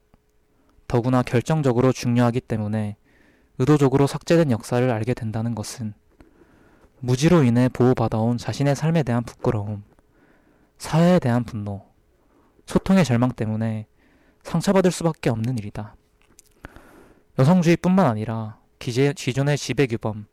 [0.90, 2.98] 더구나 결정적으로 중요하기 때문에
[3.60, 5.94] 의도적으로 삭제된 역사를 알게 된다는 것은
[7.00, 9.86] 무지로 인해 보호받아온 자신의 삶에 대한 부끄러움,
[10.78, 11.86] 사회에 대한 분노,
[12.66, 13.88] 소통의 절망 때문에
[14.44, 15.96] 상처받을 수밖에 없는 일이다.
[17.38, 20.26] 여성주의뿐만 아니라 기재, 기존의 지배규범,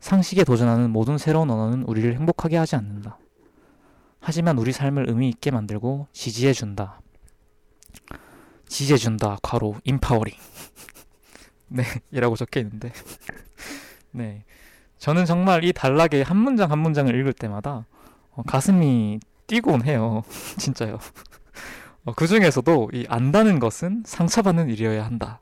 [0.00, 3.18] 상식에 도전하는 모든 새로운 언어는 우리를 행복하게 하지 않는다.
[4.20, 7.00] 하지만 우리 삶을 의미 있게 만들고 지지해준다.
[8.68, 9.38] 지지해준다.
[9.42, 10.34] 과로 인파워링.
[11.68, 12.92] 네, 이라고 적혀 있는데.
[14.12, 14.44] 네.
[14.98, 17.86] 저는 정말 이 단락의 한 문장 한 문장을 읽을 때마다
[18.30, 20.22] 어, 가슴이 뛰곤 해요.
[20.58, 20.98] 진짜요.
[22.04, 25.36] 어, 그 중에서도 이 안다는 것은 상처받는 일이어야 한다는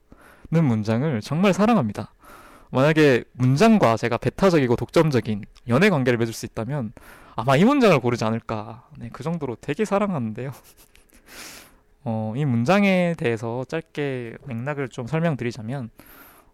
[0.58, 2.12] 문장을 정말 사랑합니다.
[2.70, 6.92] 만약에 문장과 제가 배타적이고 독점적인 연애 관계를 맺을 수 있다면
[7.36, 8.88] 아마 이 문장을 고르지 않을까.
[8.98, 10.52] 네, 그 정도로 되게 사랑하는데요.
[12.04, 15.90] 어, 이 문장에 대해서 짧게 맥락을 좀 설명드리자면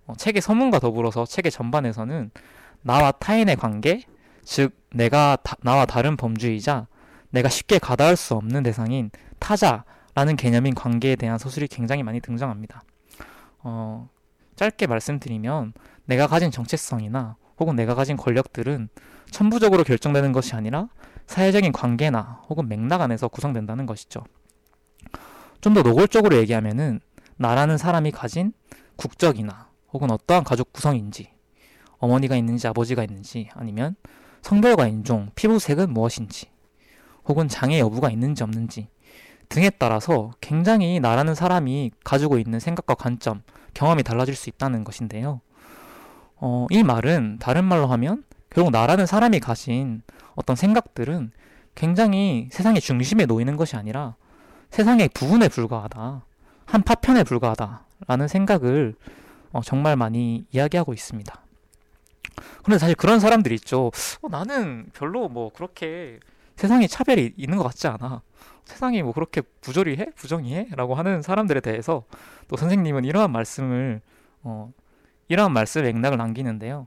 [0.07, 2.31] 어, 책의 서문과 더불어서 책의 전반에서는
[2.83, 4.03] 나와 타인의 관계,
[4.45, 6.87] 즉 내가 다, 나와 다른 범주이자
[7.31, 12.83] 내가 쉽게 가닿을 수 없는 대상인 타자라는 개념인 관계에 대한 서술이 굉장히 많이 등장합니다.
[13.69, 14.09] 어,
[14.55, 15.73] 짧게 말씀드리면
[16.05, 18.89] 내가 가진 정체성이나 혹은 내가 가진 권력들은
[19.33, 20.89] 천부적으로 결정되는 것이 아니라
[21.27, 24.23] 사회적인 관계나 혹은 맥락 안에서 구성된다는 것이죠.
[25.61, 27.01] 좀 더 노골적으로 얘기하면은
[27.39, 28.53] 나라는 사람이 가진
[28.95, 31.33] 국적이나 혹은 어떠한 가족 구성인지
[31.99, 33.97] 어머니가 있는지 아버지가 있는지 아니면
[34.43, 36.47] 성별과 인종, 피부색은 무엇인지
[37.25, 38.89] 혹은 장애 여부가 있는지 없는지
[39.49, 43.43] 등에 따라서 굉장히 나라는 사람이 가지고 있는 생각과 관점,
[43.77, 45.43] 경험이 달라질 수 있다는 것인데요.
[46.37, 50.03] 어, 이 말은 다른 말로 하면 결국 나라는 사람이 가진
[50.35, 51.31] 어떤 생각들은
[51.75, 54.17] 굉장히 세상의 중심에 놓이는 것이 아니라
[54.71, 56.25] 세상의 부분에 불과하다.
[56.65, 58.95] 한 파편에 불과하다라는 생각을
[59.53, 61.43] 어, 정말 많이 이야기하고 있습니다.
[62.63, 63.91] 그런데 사실 그런 사람들이 있죠.
[64.23, 66.19] 어, 나는 별로 뭐 그렇게
[66.57, 68.23] 세상에 차별이 있는 것 같지 않아.
[68.67, 70.11] 세상이 뭐 그렇게 부조리해?
[70.17, 70.69] 부정이해?
[70.73, 72.05] 라고 하는 사람들에 대해서
[72.49, 74.01] 또 선생님은 이러한 말씀을,
[74.43, 74.73] 어,
[75.29, 76.87] 이러한 말씀 맥락을 남기는데요.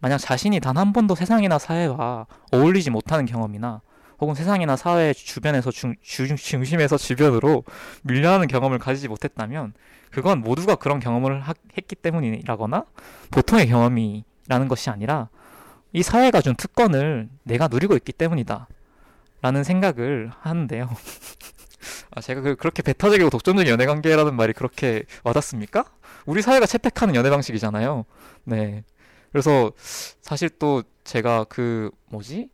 [0.00, 3.80] 만약 자신이 단 한 번도 세상이나 사회와 어울리지 못하는 경험이나
[4.20, 7.64] 혹은 세상이나 사회 주변에서 중, 중, 중심에서 주변으로
[8.02, 9.72] 밀려나는 경험을 가지지 못했다면
[10.10, 12.84] 그건 모두가 그런 경험을 하, 했기 때문이라거나
[13.30, 15.28] 보통의 경험이라는 것이 아니라
[15.92, 18.68] 이 사회가 준 특권을 내가 누리고 있기 때문이다.
[19.42, 20.88] 라는 생각을 하는데요.
[22.12, 25.84] 아, 제가 그, 그렇게 배타적이고 독점적인 연애 관계라는 말이 그렇게 와닿습니까?
[26.26, 28.04] 우리 사회가 채택하는 연애 방식이잖아요.
[28.44, 28.84] 네.
[29.32, 29.72] 그래서
[30.20, 32.50] 사실 또 제가 그 뭐지?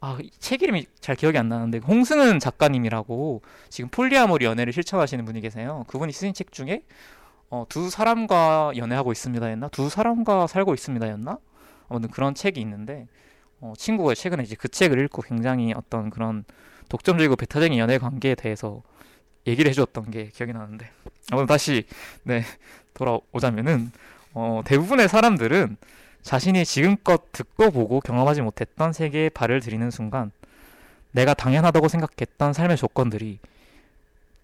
[0.00, 5.84] 아, 책 이름이 잘 기억이 안 나는데 홍승은 작가님이라고 지금 폴리아모리 연애를 실천하시는 분이 계세요.
[5.88, 6.84] 그분이 쓰신 책 중에
[7.50, 9.68] 어, 두 사람과 연애하고 있습니다였나?
[9.68, 11.38] 두 사람과 살고 있습니다였나?
[11.88, 13.08] 아무튼 그런 책이 있는데
[13.60, 16.44] 어, 친구가 최근에 이제 그 책을 읽고 굉장히 어떤 그런
[16.88, 18.82] 독점적이고 배타적인 연애 관계에 대해서
[19.46, 20.90] 얘기를 해주었던 게 기억이 나는데.
[21.30, 21.84] 아무튼 다시
[22.24, 22.42] 네
[22.94, 23.92] 돌아오자면은
[24.34, 25.76] 어, 대부분의 사람들은
[26.22, 30.30] 자신이 지금껏 듣고 보고 경험하지 못했던 세계에 발을 들이는 순간
[31.12, 33.38] 내가 당연하다고 생각했던 삶의 조건들이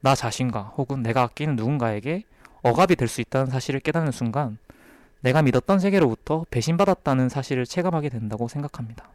[0.00, 2.24] 나 자신과 혹은 내가 아끼는 누군가에게
[2.62, 4.58] 억압이 될 수 있다는 사실을 깨닫는 순간
[5.26, 9.08] 내가 믿었던 세계로부터 배신받았다는 사실을 체감하게 된다고 생각합니다.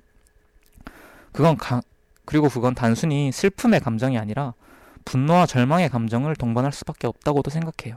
[1.32, 1.82] 그건 가,
[2.26, 4.54] 그리고 그건 단순히 슬픔의 감정이 아니라
[5.06, 7.96] 분노와 절망의 감정을 동반할 수밖에 없다고도 생각해요.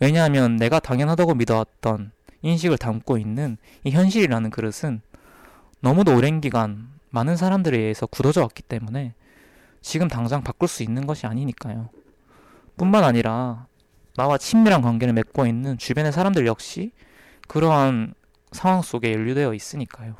[0.00, 5.00] 왜냐하면 내가 당연하다고 믿어왔던 인식을 담고 있는 이 현실이라는 그릇은
[5.80, 9.14] 너무도 오랜 기간 많은 사람들에 의해서 굳어져 왔기 때문에
[9.80, 11.88] 지금 당장 바꿀 수 있는 것이 아니니까요.
[12.76, 13.66] 뿐만 아니라
[14.18, 16.90] 나와 친밀한 관계를 맺고 있는 주변의 사람들 역시
[17.46, 18.14] 그러한
[18.50, 20.16] 상황 속에 연루되어 있으니까요.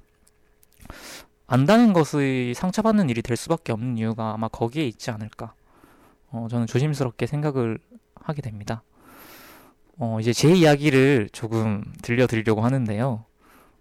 [1.49, 5.53] 안다는 것이 상처받는 일이 될 수밖에 없는 이유가 아마 거기에 있지 않을까.
[6.31, 7.81] 어, 저는 조심스럽게 생각을
[8.15, 8.83] 하게 됩니다.
[9.97, 13.25] 어, 이제 제 이야기를 조금 들려드리려고 하는데요.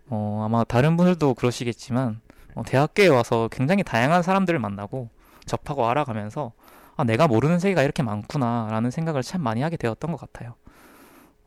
[0.07, 2.21] 어, 아마 다른 분들도 그러시겠지만,
[2.55, 5.09] 어, 대학교에 와서 굉장히 다양한 사람들을 만나고
[5.45, 6.53] 접하고 알아가면서,
[6.97, 10.55] 아, 내가 모르는 세계가 이렇게 많구나, 라는 생각을 참 많이 하게 되었던 것 같아요.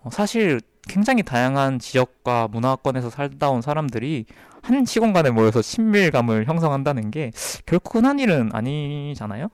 [0.02, 4.24] 어, 사실 굉장히 다양한 지역과 문화권에서 살다 온 사람들이
[4.62, 7.32] 한 시공간에 모여서 친밀감을 형성한다는 게
[7.66, 9.48] 결코 흔한 일은 아니잖아요?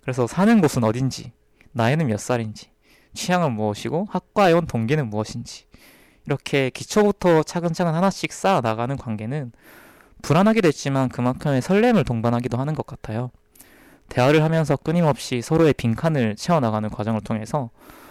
[0.00, 1.32] 그래서 사는 곳은 어딘지,
[1.72, 2.70] 나이는 몇 살인지,
[3.14, 5.66] 취향은 무엇이고 학과에 온 동기는 무엇인지
[6.26, 9.52] 이렇게 기초부터 차근차근 하나씩 쌓아 나가는 관계는
[10.22, 13.30] 불안하기도 했지만 그만큼의 설렘을 동반하기도 하는 것 같아요.
[14.08, 17.70] 대화를 하면서 끊임없이 서로의 빈칸을 채워나가는 과정을 통해서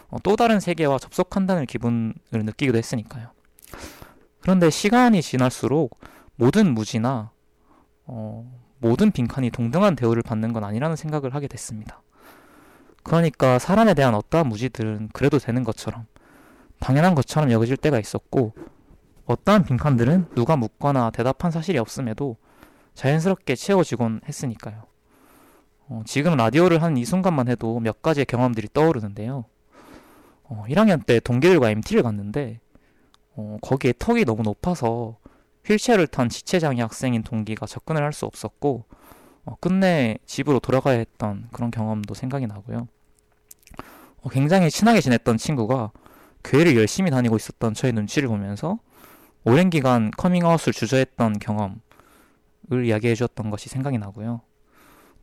[0.09, 3.31] 어, 또 다른 세계와 접속한다는 기분을 느끼기도 했으니까요.
[4.39, 5.99] 그런데 시간이 지날수록
[6.35, 7.31] 모든 무지나
[8.05, 12.01] 어, 모든 빈칸이 동등한 대우를 받는 건 아니라는 생각을 하게 됐습니다.
[13.03, 16.05] 그러니까 사람에 대한 어떠한 무지들은 그래도 되는 것처럼
[16.79, 18.53] 당연한 것처럼 여겨질 때가 있었고
[19.25, 22.37] 어떠한 빈칸들은 누가 묻거나 대답한 사실이 없음에도
[22.93, 24.83] 자연스럽게 채워지곤 했으니까요.
[25.89, 29.45] 어, 지금 라디오를 하는 이 순간만 해도 몇 가지의 경험들이 떠오르는데요.
[30.43, 32.59] 어, 1학년 때 동기들과 MT를 갔는데
[33.35, 35.17] 어, 거기에 턱이 너무 높아서
[35.65, 38.85] 휠체어를 탄 지체장애 학생인 동기가 접근을 할 수 없었고
[39.45, 42.87] 어, 끝내 집으로 돌아가야 했던 그런 경험도 생각이 나고요.
[44.21, 45.91] 어, 굉장히 친하게 지냈던 친구가
[46.43, 48.79] 교회를 열심히 다니고 있었던 저의 눈치를 보면서
[49.45, 51.77] 오랜 기간 커밍아웃을 주저했던 경험을
[52.85, 54.41] 이야기해 주었던 것이 생각이 나고요.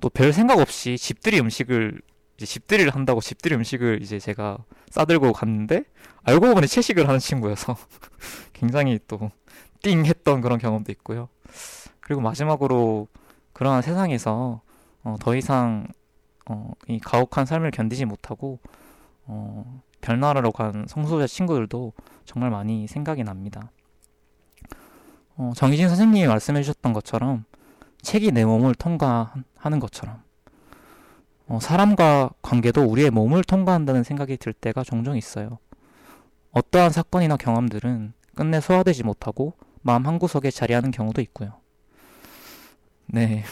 [0.00, 2.00] 또 별 생각 없이 집들이 음식을
[2.36, 4.58] 이제 집들이를 한다고 집들이 음식을 이제 제가
[4.90, 5.84] 싸들고 갔는데
[6.24, 7.76] 알고 보니 채식을 하는 친구여서
[8.52, 9.30] 굉장히 또
[9.82, 11.28] 띵했던 그런 경험도 있고요.
[12.00, 13.08] 그리고 마지막으로
[13.52, 14.62] 그러한 세상에서
[15.04, 15.86] 어, 더 이상
[16.46, 18.58] 어, 이 가혹한 삶을 견디지 못하고
[19.26, 21.92] 어, 별나라로 간 성소자 친구들도
[22.24, 23.70] 정말 많이 생각이 납니다.
[25.36, 27.44] 어, 정희진 선생님이 말씀해 주셨던 것처럼
[28.02, 29.34] 책이 내 몸을 통과
[29.64, 30.22] 하는 것처럼
[31.46, 35.58] 어, 사람과 관계도 우리의 몸을 통과한다는 생각이 들 때가 종종 있어요.
[36.52, 41.60] 어떠한 사건이나 경험들은 끝내 소화되지 못하고 마음 한구석에 자리하는 경우도 있고요.
[43.06, 43.44] 네.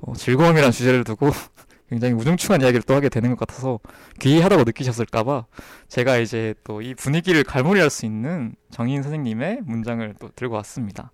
[0.00, 1.30] 어, 즐거움이란 주제를 두고
[1.88, 3.78] 굉장히 우중충한 이야기를 또 하게 되는 것 같아서
[4.20, 5.44] 귀하다고 느끼셨을까봐
[5.88, 11.12] 제가 이제 또 이 분위기를 갈무리할 수 있는 정인 선생님의 문장을 또 들고 왔습니다.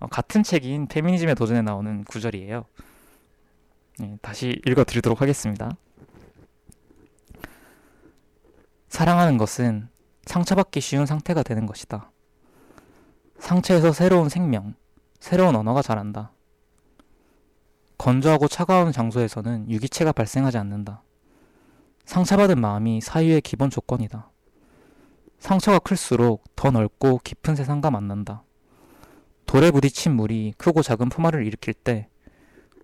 [0.00, 2.64] 어, 같은 책인 페미니즘의 도전에 나오는 구절이에요.
[3.98, 5.76] 네, 다시 읽어드리도록 하겠습니다.
[8.88, 9.88] 사랑하는 것은
[10.26, 12.10] 상처받기 쉬운 상태가 되는 것이다.
[13.38, 14.74] 상처에서 새로운 생명,
[15.18, 16.32] 새로운 언어가 자란다.
[17.96, 21.02] 건조하고 차가운 장소에서는 유기체가 발생하지 않는다.
[22.04, 24.30] 상처받은 마음이 사유의 기본 조건이다.
[25.38, 28.42] 상처가 클수록 더 넓고 깊은 세상과 만난다.
[29.46, 32.08] 돌에 부딪힌 물이 크고 작은 포마를 일으킬 때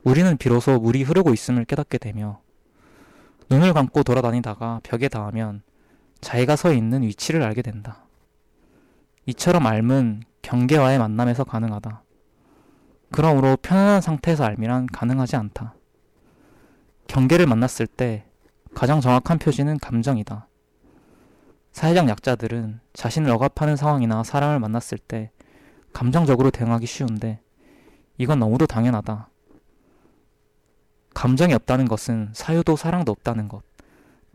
[0.04, 2.40] 우리는 비로소 물이 흐르고 있음을 깨닫게 되며
[3.50, 5.62] 눈을 감고 돌아다니다가 벽에 닿으면
[6.20, 8.04] 자기가 서 있는 위치를 알게 된다.
[9.26, 12.02] 이처럼 알은 경계와의 만남에서 가능하다.
[13.12, 15.74] 그러므로 편안한 상태에서 알미란 가능하지 않다.
[17.06, 18.24] 경계를 만났을 때
[18.74, 20.48] 가장 정확한 표지는 감정이다.
[21.72, 25.30] 사회적 약자들은 자신을 억압하는 상황이나 사람을 만났을 때
[25.92, 27.40] 감정적으로 대응하기 쉬운데
[28.18, 29.28] 이건 너무도 당연하다.
[31.14, 33.62] 감정이 없다는 것은 사유도 사랑도 없다는 것,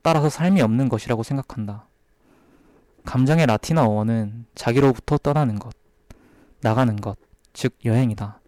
[0.01, 1.87] 따라서 삶이 없는 것이라고 생각한다.
[3.03, 5.73] 감정의 라틴어 어원은 자기로부터 떠나는 것,
[6.61, 7.17] 나가는 것,
[7.53, 8.39] 즉 여행이다.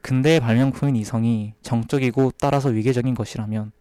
[0.00, 3.72] 근대의 발명품인 이성이 정적이고 따라서 위계적인 것이라면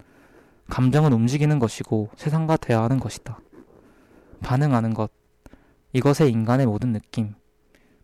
[0.69, 3.39] 감정은 움직이는 것이고 세상과 대화하는 것이다.
[4.41, 5.11] 반응하는 것,
[5.93, 7.33] 이것의 인간의 모든 느낌,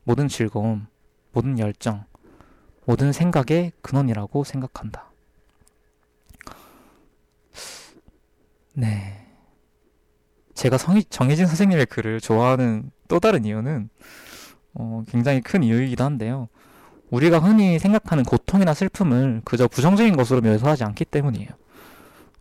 [0.04, 0.88] 모든 즐거움,
[1.32, 2.06] 모든 열정,
[2.86, 5.13] 모든 생각의 근원이라고 생각한다.
[8.74, 9.28] 네.
[10.54, 13.90] 제가 성희, 정혜진 선생님의 글을 좋아하는 또 다른 이유는
[14.76, 16.50] 어, 굉장히 큰 이유이기도 한데요.
[17.12, 21.50] 우리가 흔히 생각하는 고통이나 슬픔을 그저 부정적인 것으로 묘사하지 않기 때문이에요.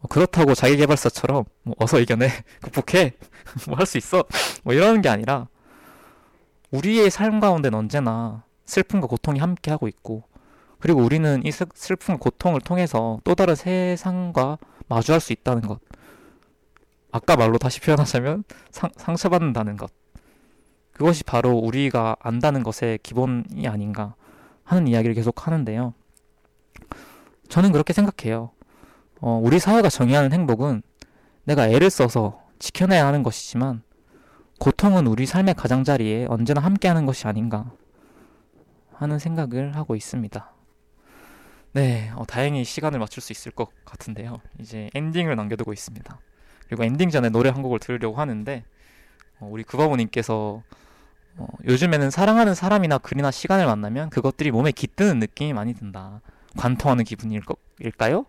[0.00, 2.28] 어, 그렇다고 자기계발서처럼 뭐 어서 이겨내,
[2.62, 3.12] 극복해,
[3.68, 4.24] 뭐 할 수 있어,
[4.64, 5.48] 뭐 이러는 게 아니라
[6.70, 10.24] 우리의 삶 가운데는 언제나 슬픔과 고통이 함께하고 있고
[10.78, 14.58] 그리고 우리는 이 슬픔과 고통을 통해서 또 다른 세상과
[14.88, 15.80] 마주할 수 있다는 것.
[17.12, 19.92] 아까 말로 다시 표현하자면 상, 상처받는다는 것.
[20.92, 24.14] 그것이 바로 우리가 안다는 것의 기본이 아닌가
[24.64, 25.94] 하는 이야기를 계속 하는데요.
[27.48, 28.50] 저는 그렇게 생각해요.
[29.20, 30.82] 어, 우리 사회가 정의하는 행복은
[31.44, 33.82] 내가 애를 써서 지켜내야 하는 것이지만
[34.58, 37.72] 고통은 우리 삶의 가장자리에 언제나 함께하는 것이 아닌가
[38.94, 40.54] 하는 생각을 하고 있습니다.
[41.72, 44.40] 네, 어, 다행히 시간을 맞출 수 있을 것 같은데요.
[44.60, 46.20] 이제 엔딩을 남겨두고 있습니다.
[46.66, 48.64] 그리고 엔딩 전에 노래 한 곡을 들으려고 하는데
[49.40, 50.62] 어, 우리 구바모님께서
[51.36, 56.20] 어, 요즘에는 사랑하는 사람이나 글이나 시간을 만나면 그것들이 몸에 깃드는 느낌이 많이 든다.
[56.56, 58.26] 관통하는 기분일까요?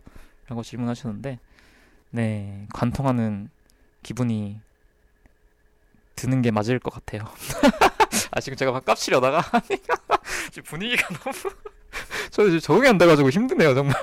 [0.48, 1.40] 라고 질문하셨는데,
[2.12, 3.50] 네, 관통하는
[4.02, 4.60] 기분이
[6.16, 7.26] 드는 게 맞을 것 같아요.
[8.32, 9.44] 아, 지금 제가 막 깝치려다가,
[10.52, 11.56] 지금 분위기가 너무,
[12.30, 13.96] 저 지금 적응이 안 돼가지고 힘드네요, 정말.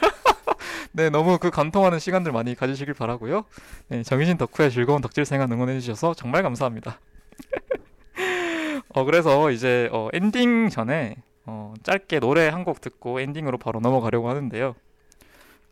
[0.93, 3.45] 네, 너무 그 관통하는 시간들 많이 가지시길 바라고요.
[3.89, 6.99] 네, 정희진 덕후의 즐거운 덕질 생활 응원해 주셔서 정말 감사합니다.
[8.95, 11.17] 어, 그래서 이제 어, 엔딩 전에
[11.47, 14.75] 어, 짧게 노래 한 곡 듣고 엔딩으로 바로 넘어가려고 하는데요.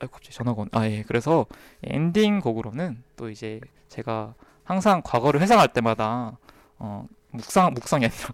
[0.00, 0.68] 아, 갑자기 전화가 온.
[0.72, 1.02] 아, 예.
[1.06, 1.46] 그래서
[1.82, 6.38] 엔딩 곡으로는 또 이제 제가 항상 과거를 회상할 때마다
[6.78, 8.28] 어, 묵상 묵상이 아니라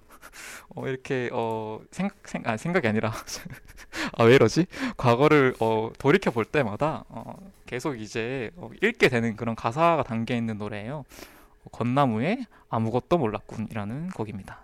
[0.74, 3.12] 어, 이렇게 어, 생각 생, 아, 생각이 아니라
[4.16, 4.66] 아, 왜 이러지?
[4.97, 7.36] 과거를 어, 돌이켜 볼 때마다 어,
[7.66, 11.05] 계속 이제 어, 읽게 되는 그런 가사가 담겨 있는 노래예요.
[11.72, 14.63] 건나무에 아무것도 몰랐군이라는 곡입니다.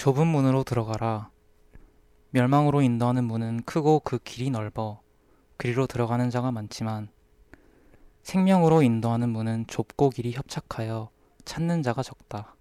[0.00, 1.28] 좁은 문으로 들어가라.
[2.30, 5.02] 멸망으로 인도하는 문은 크고 그 길이 넓어
[5.58, 7.10] 그리로 들어가는 자가 많지만
[8.22, 11.10] 생명으로 인도하는 문은 좁고 길이 협착하여
[11.44, 12.56] 찾는 자가 적다.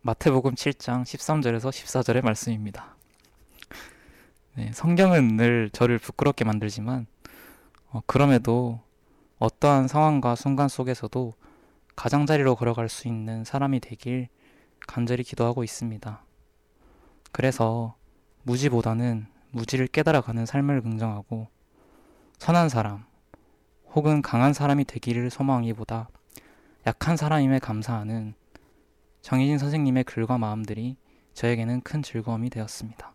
[0.00, 2.96] 마태복음 7장 13절에서 14절의 말씀입니다.
[4.56, 7.06] 네, 성경은 늘 저를 부끄럽게 만들지만
[7.90, 8.80] 어, 그럼에도
[9.38, 11.34] 어떠한 상황과 순간 속에서도
[11.94, 14.28] 가장자리로 걸어갈 수 있는 사람이 되길
[14.86, 16.24] 간절히 기도하고 있습니다.
[17.32, 17.96] 그래서
[18.42, 21.48] 무지보다는 무지를 깨달아가는 삶을 긍정하고
[22.38, 23.04] 선한 사람
[23.94, 26.08] 혹은 강한 사람이 되기를 소망하기보다
[26.86, 28.34] 약한 사람임에 감사하는
[29.20, 30.96] 정희진 선생님의 글과 마음들이
[31.34, 33.12] 저에게는 큰 즐거움이 되었습니다.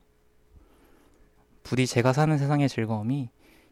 [1.63, 3.30] 부디 제가 사는 세상의 즐거움이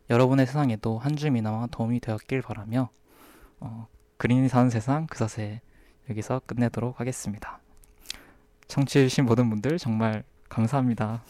[0.10, 2.90] 여러분의 세상에도 한 줌이나마 도움이 되었길 바라며
[3.60, 3.88] 어,
[4.18, 5.62] 그린이 사는 세상 그사세
[6.10, 7.60] 여기서 끝내도록 하겠습니다.
[8.68, 11.24] 청취해주신 모든 분들 정말 감사합니다.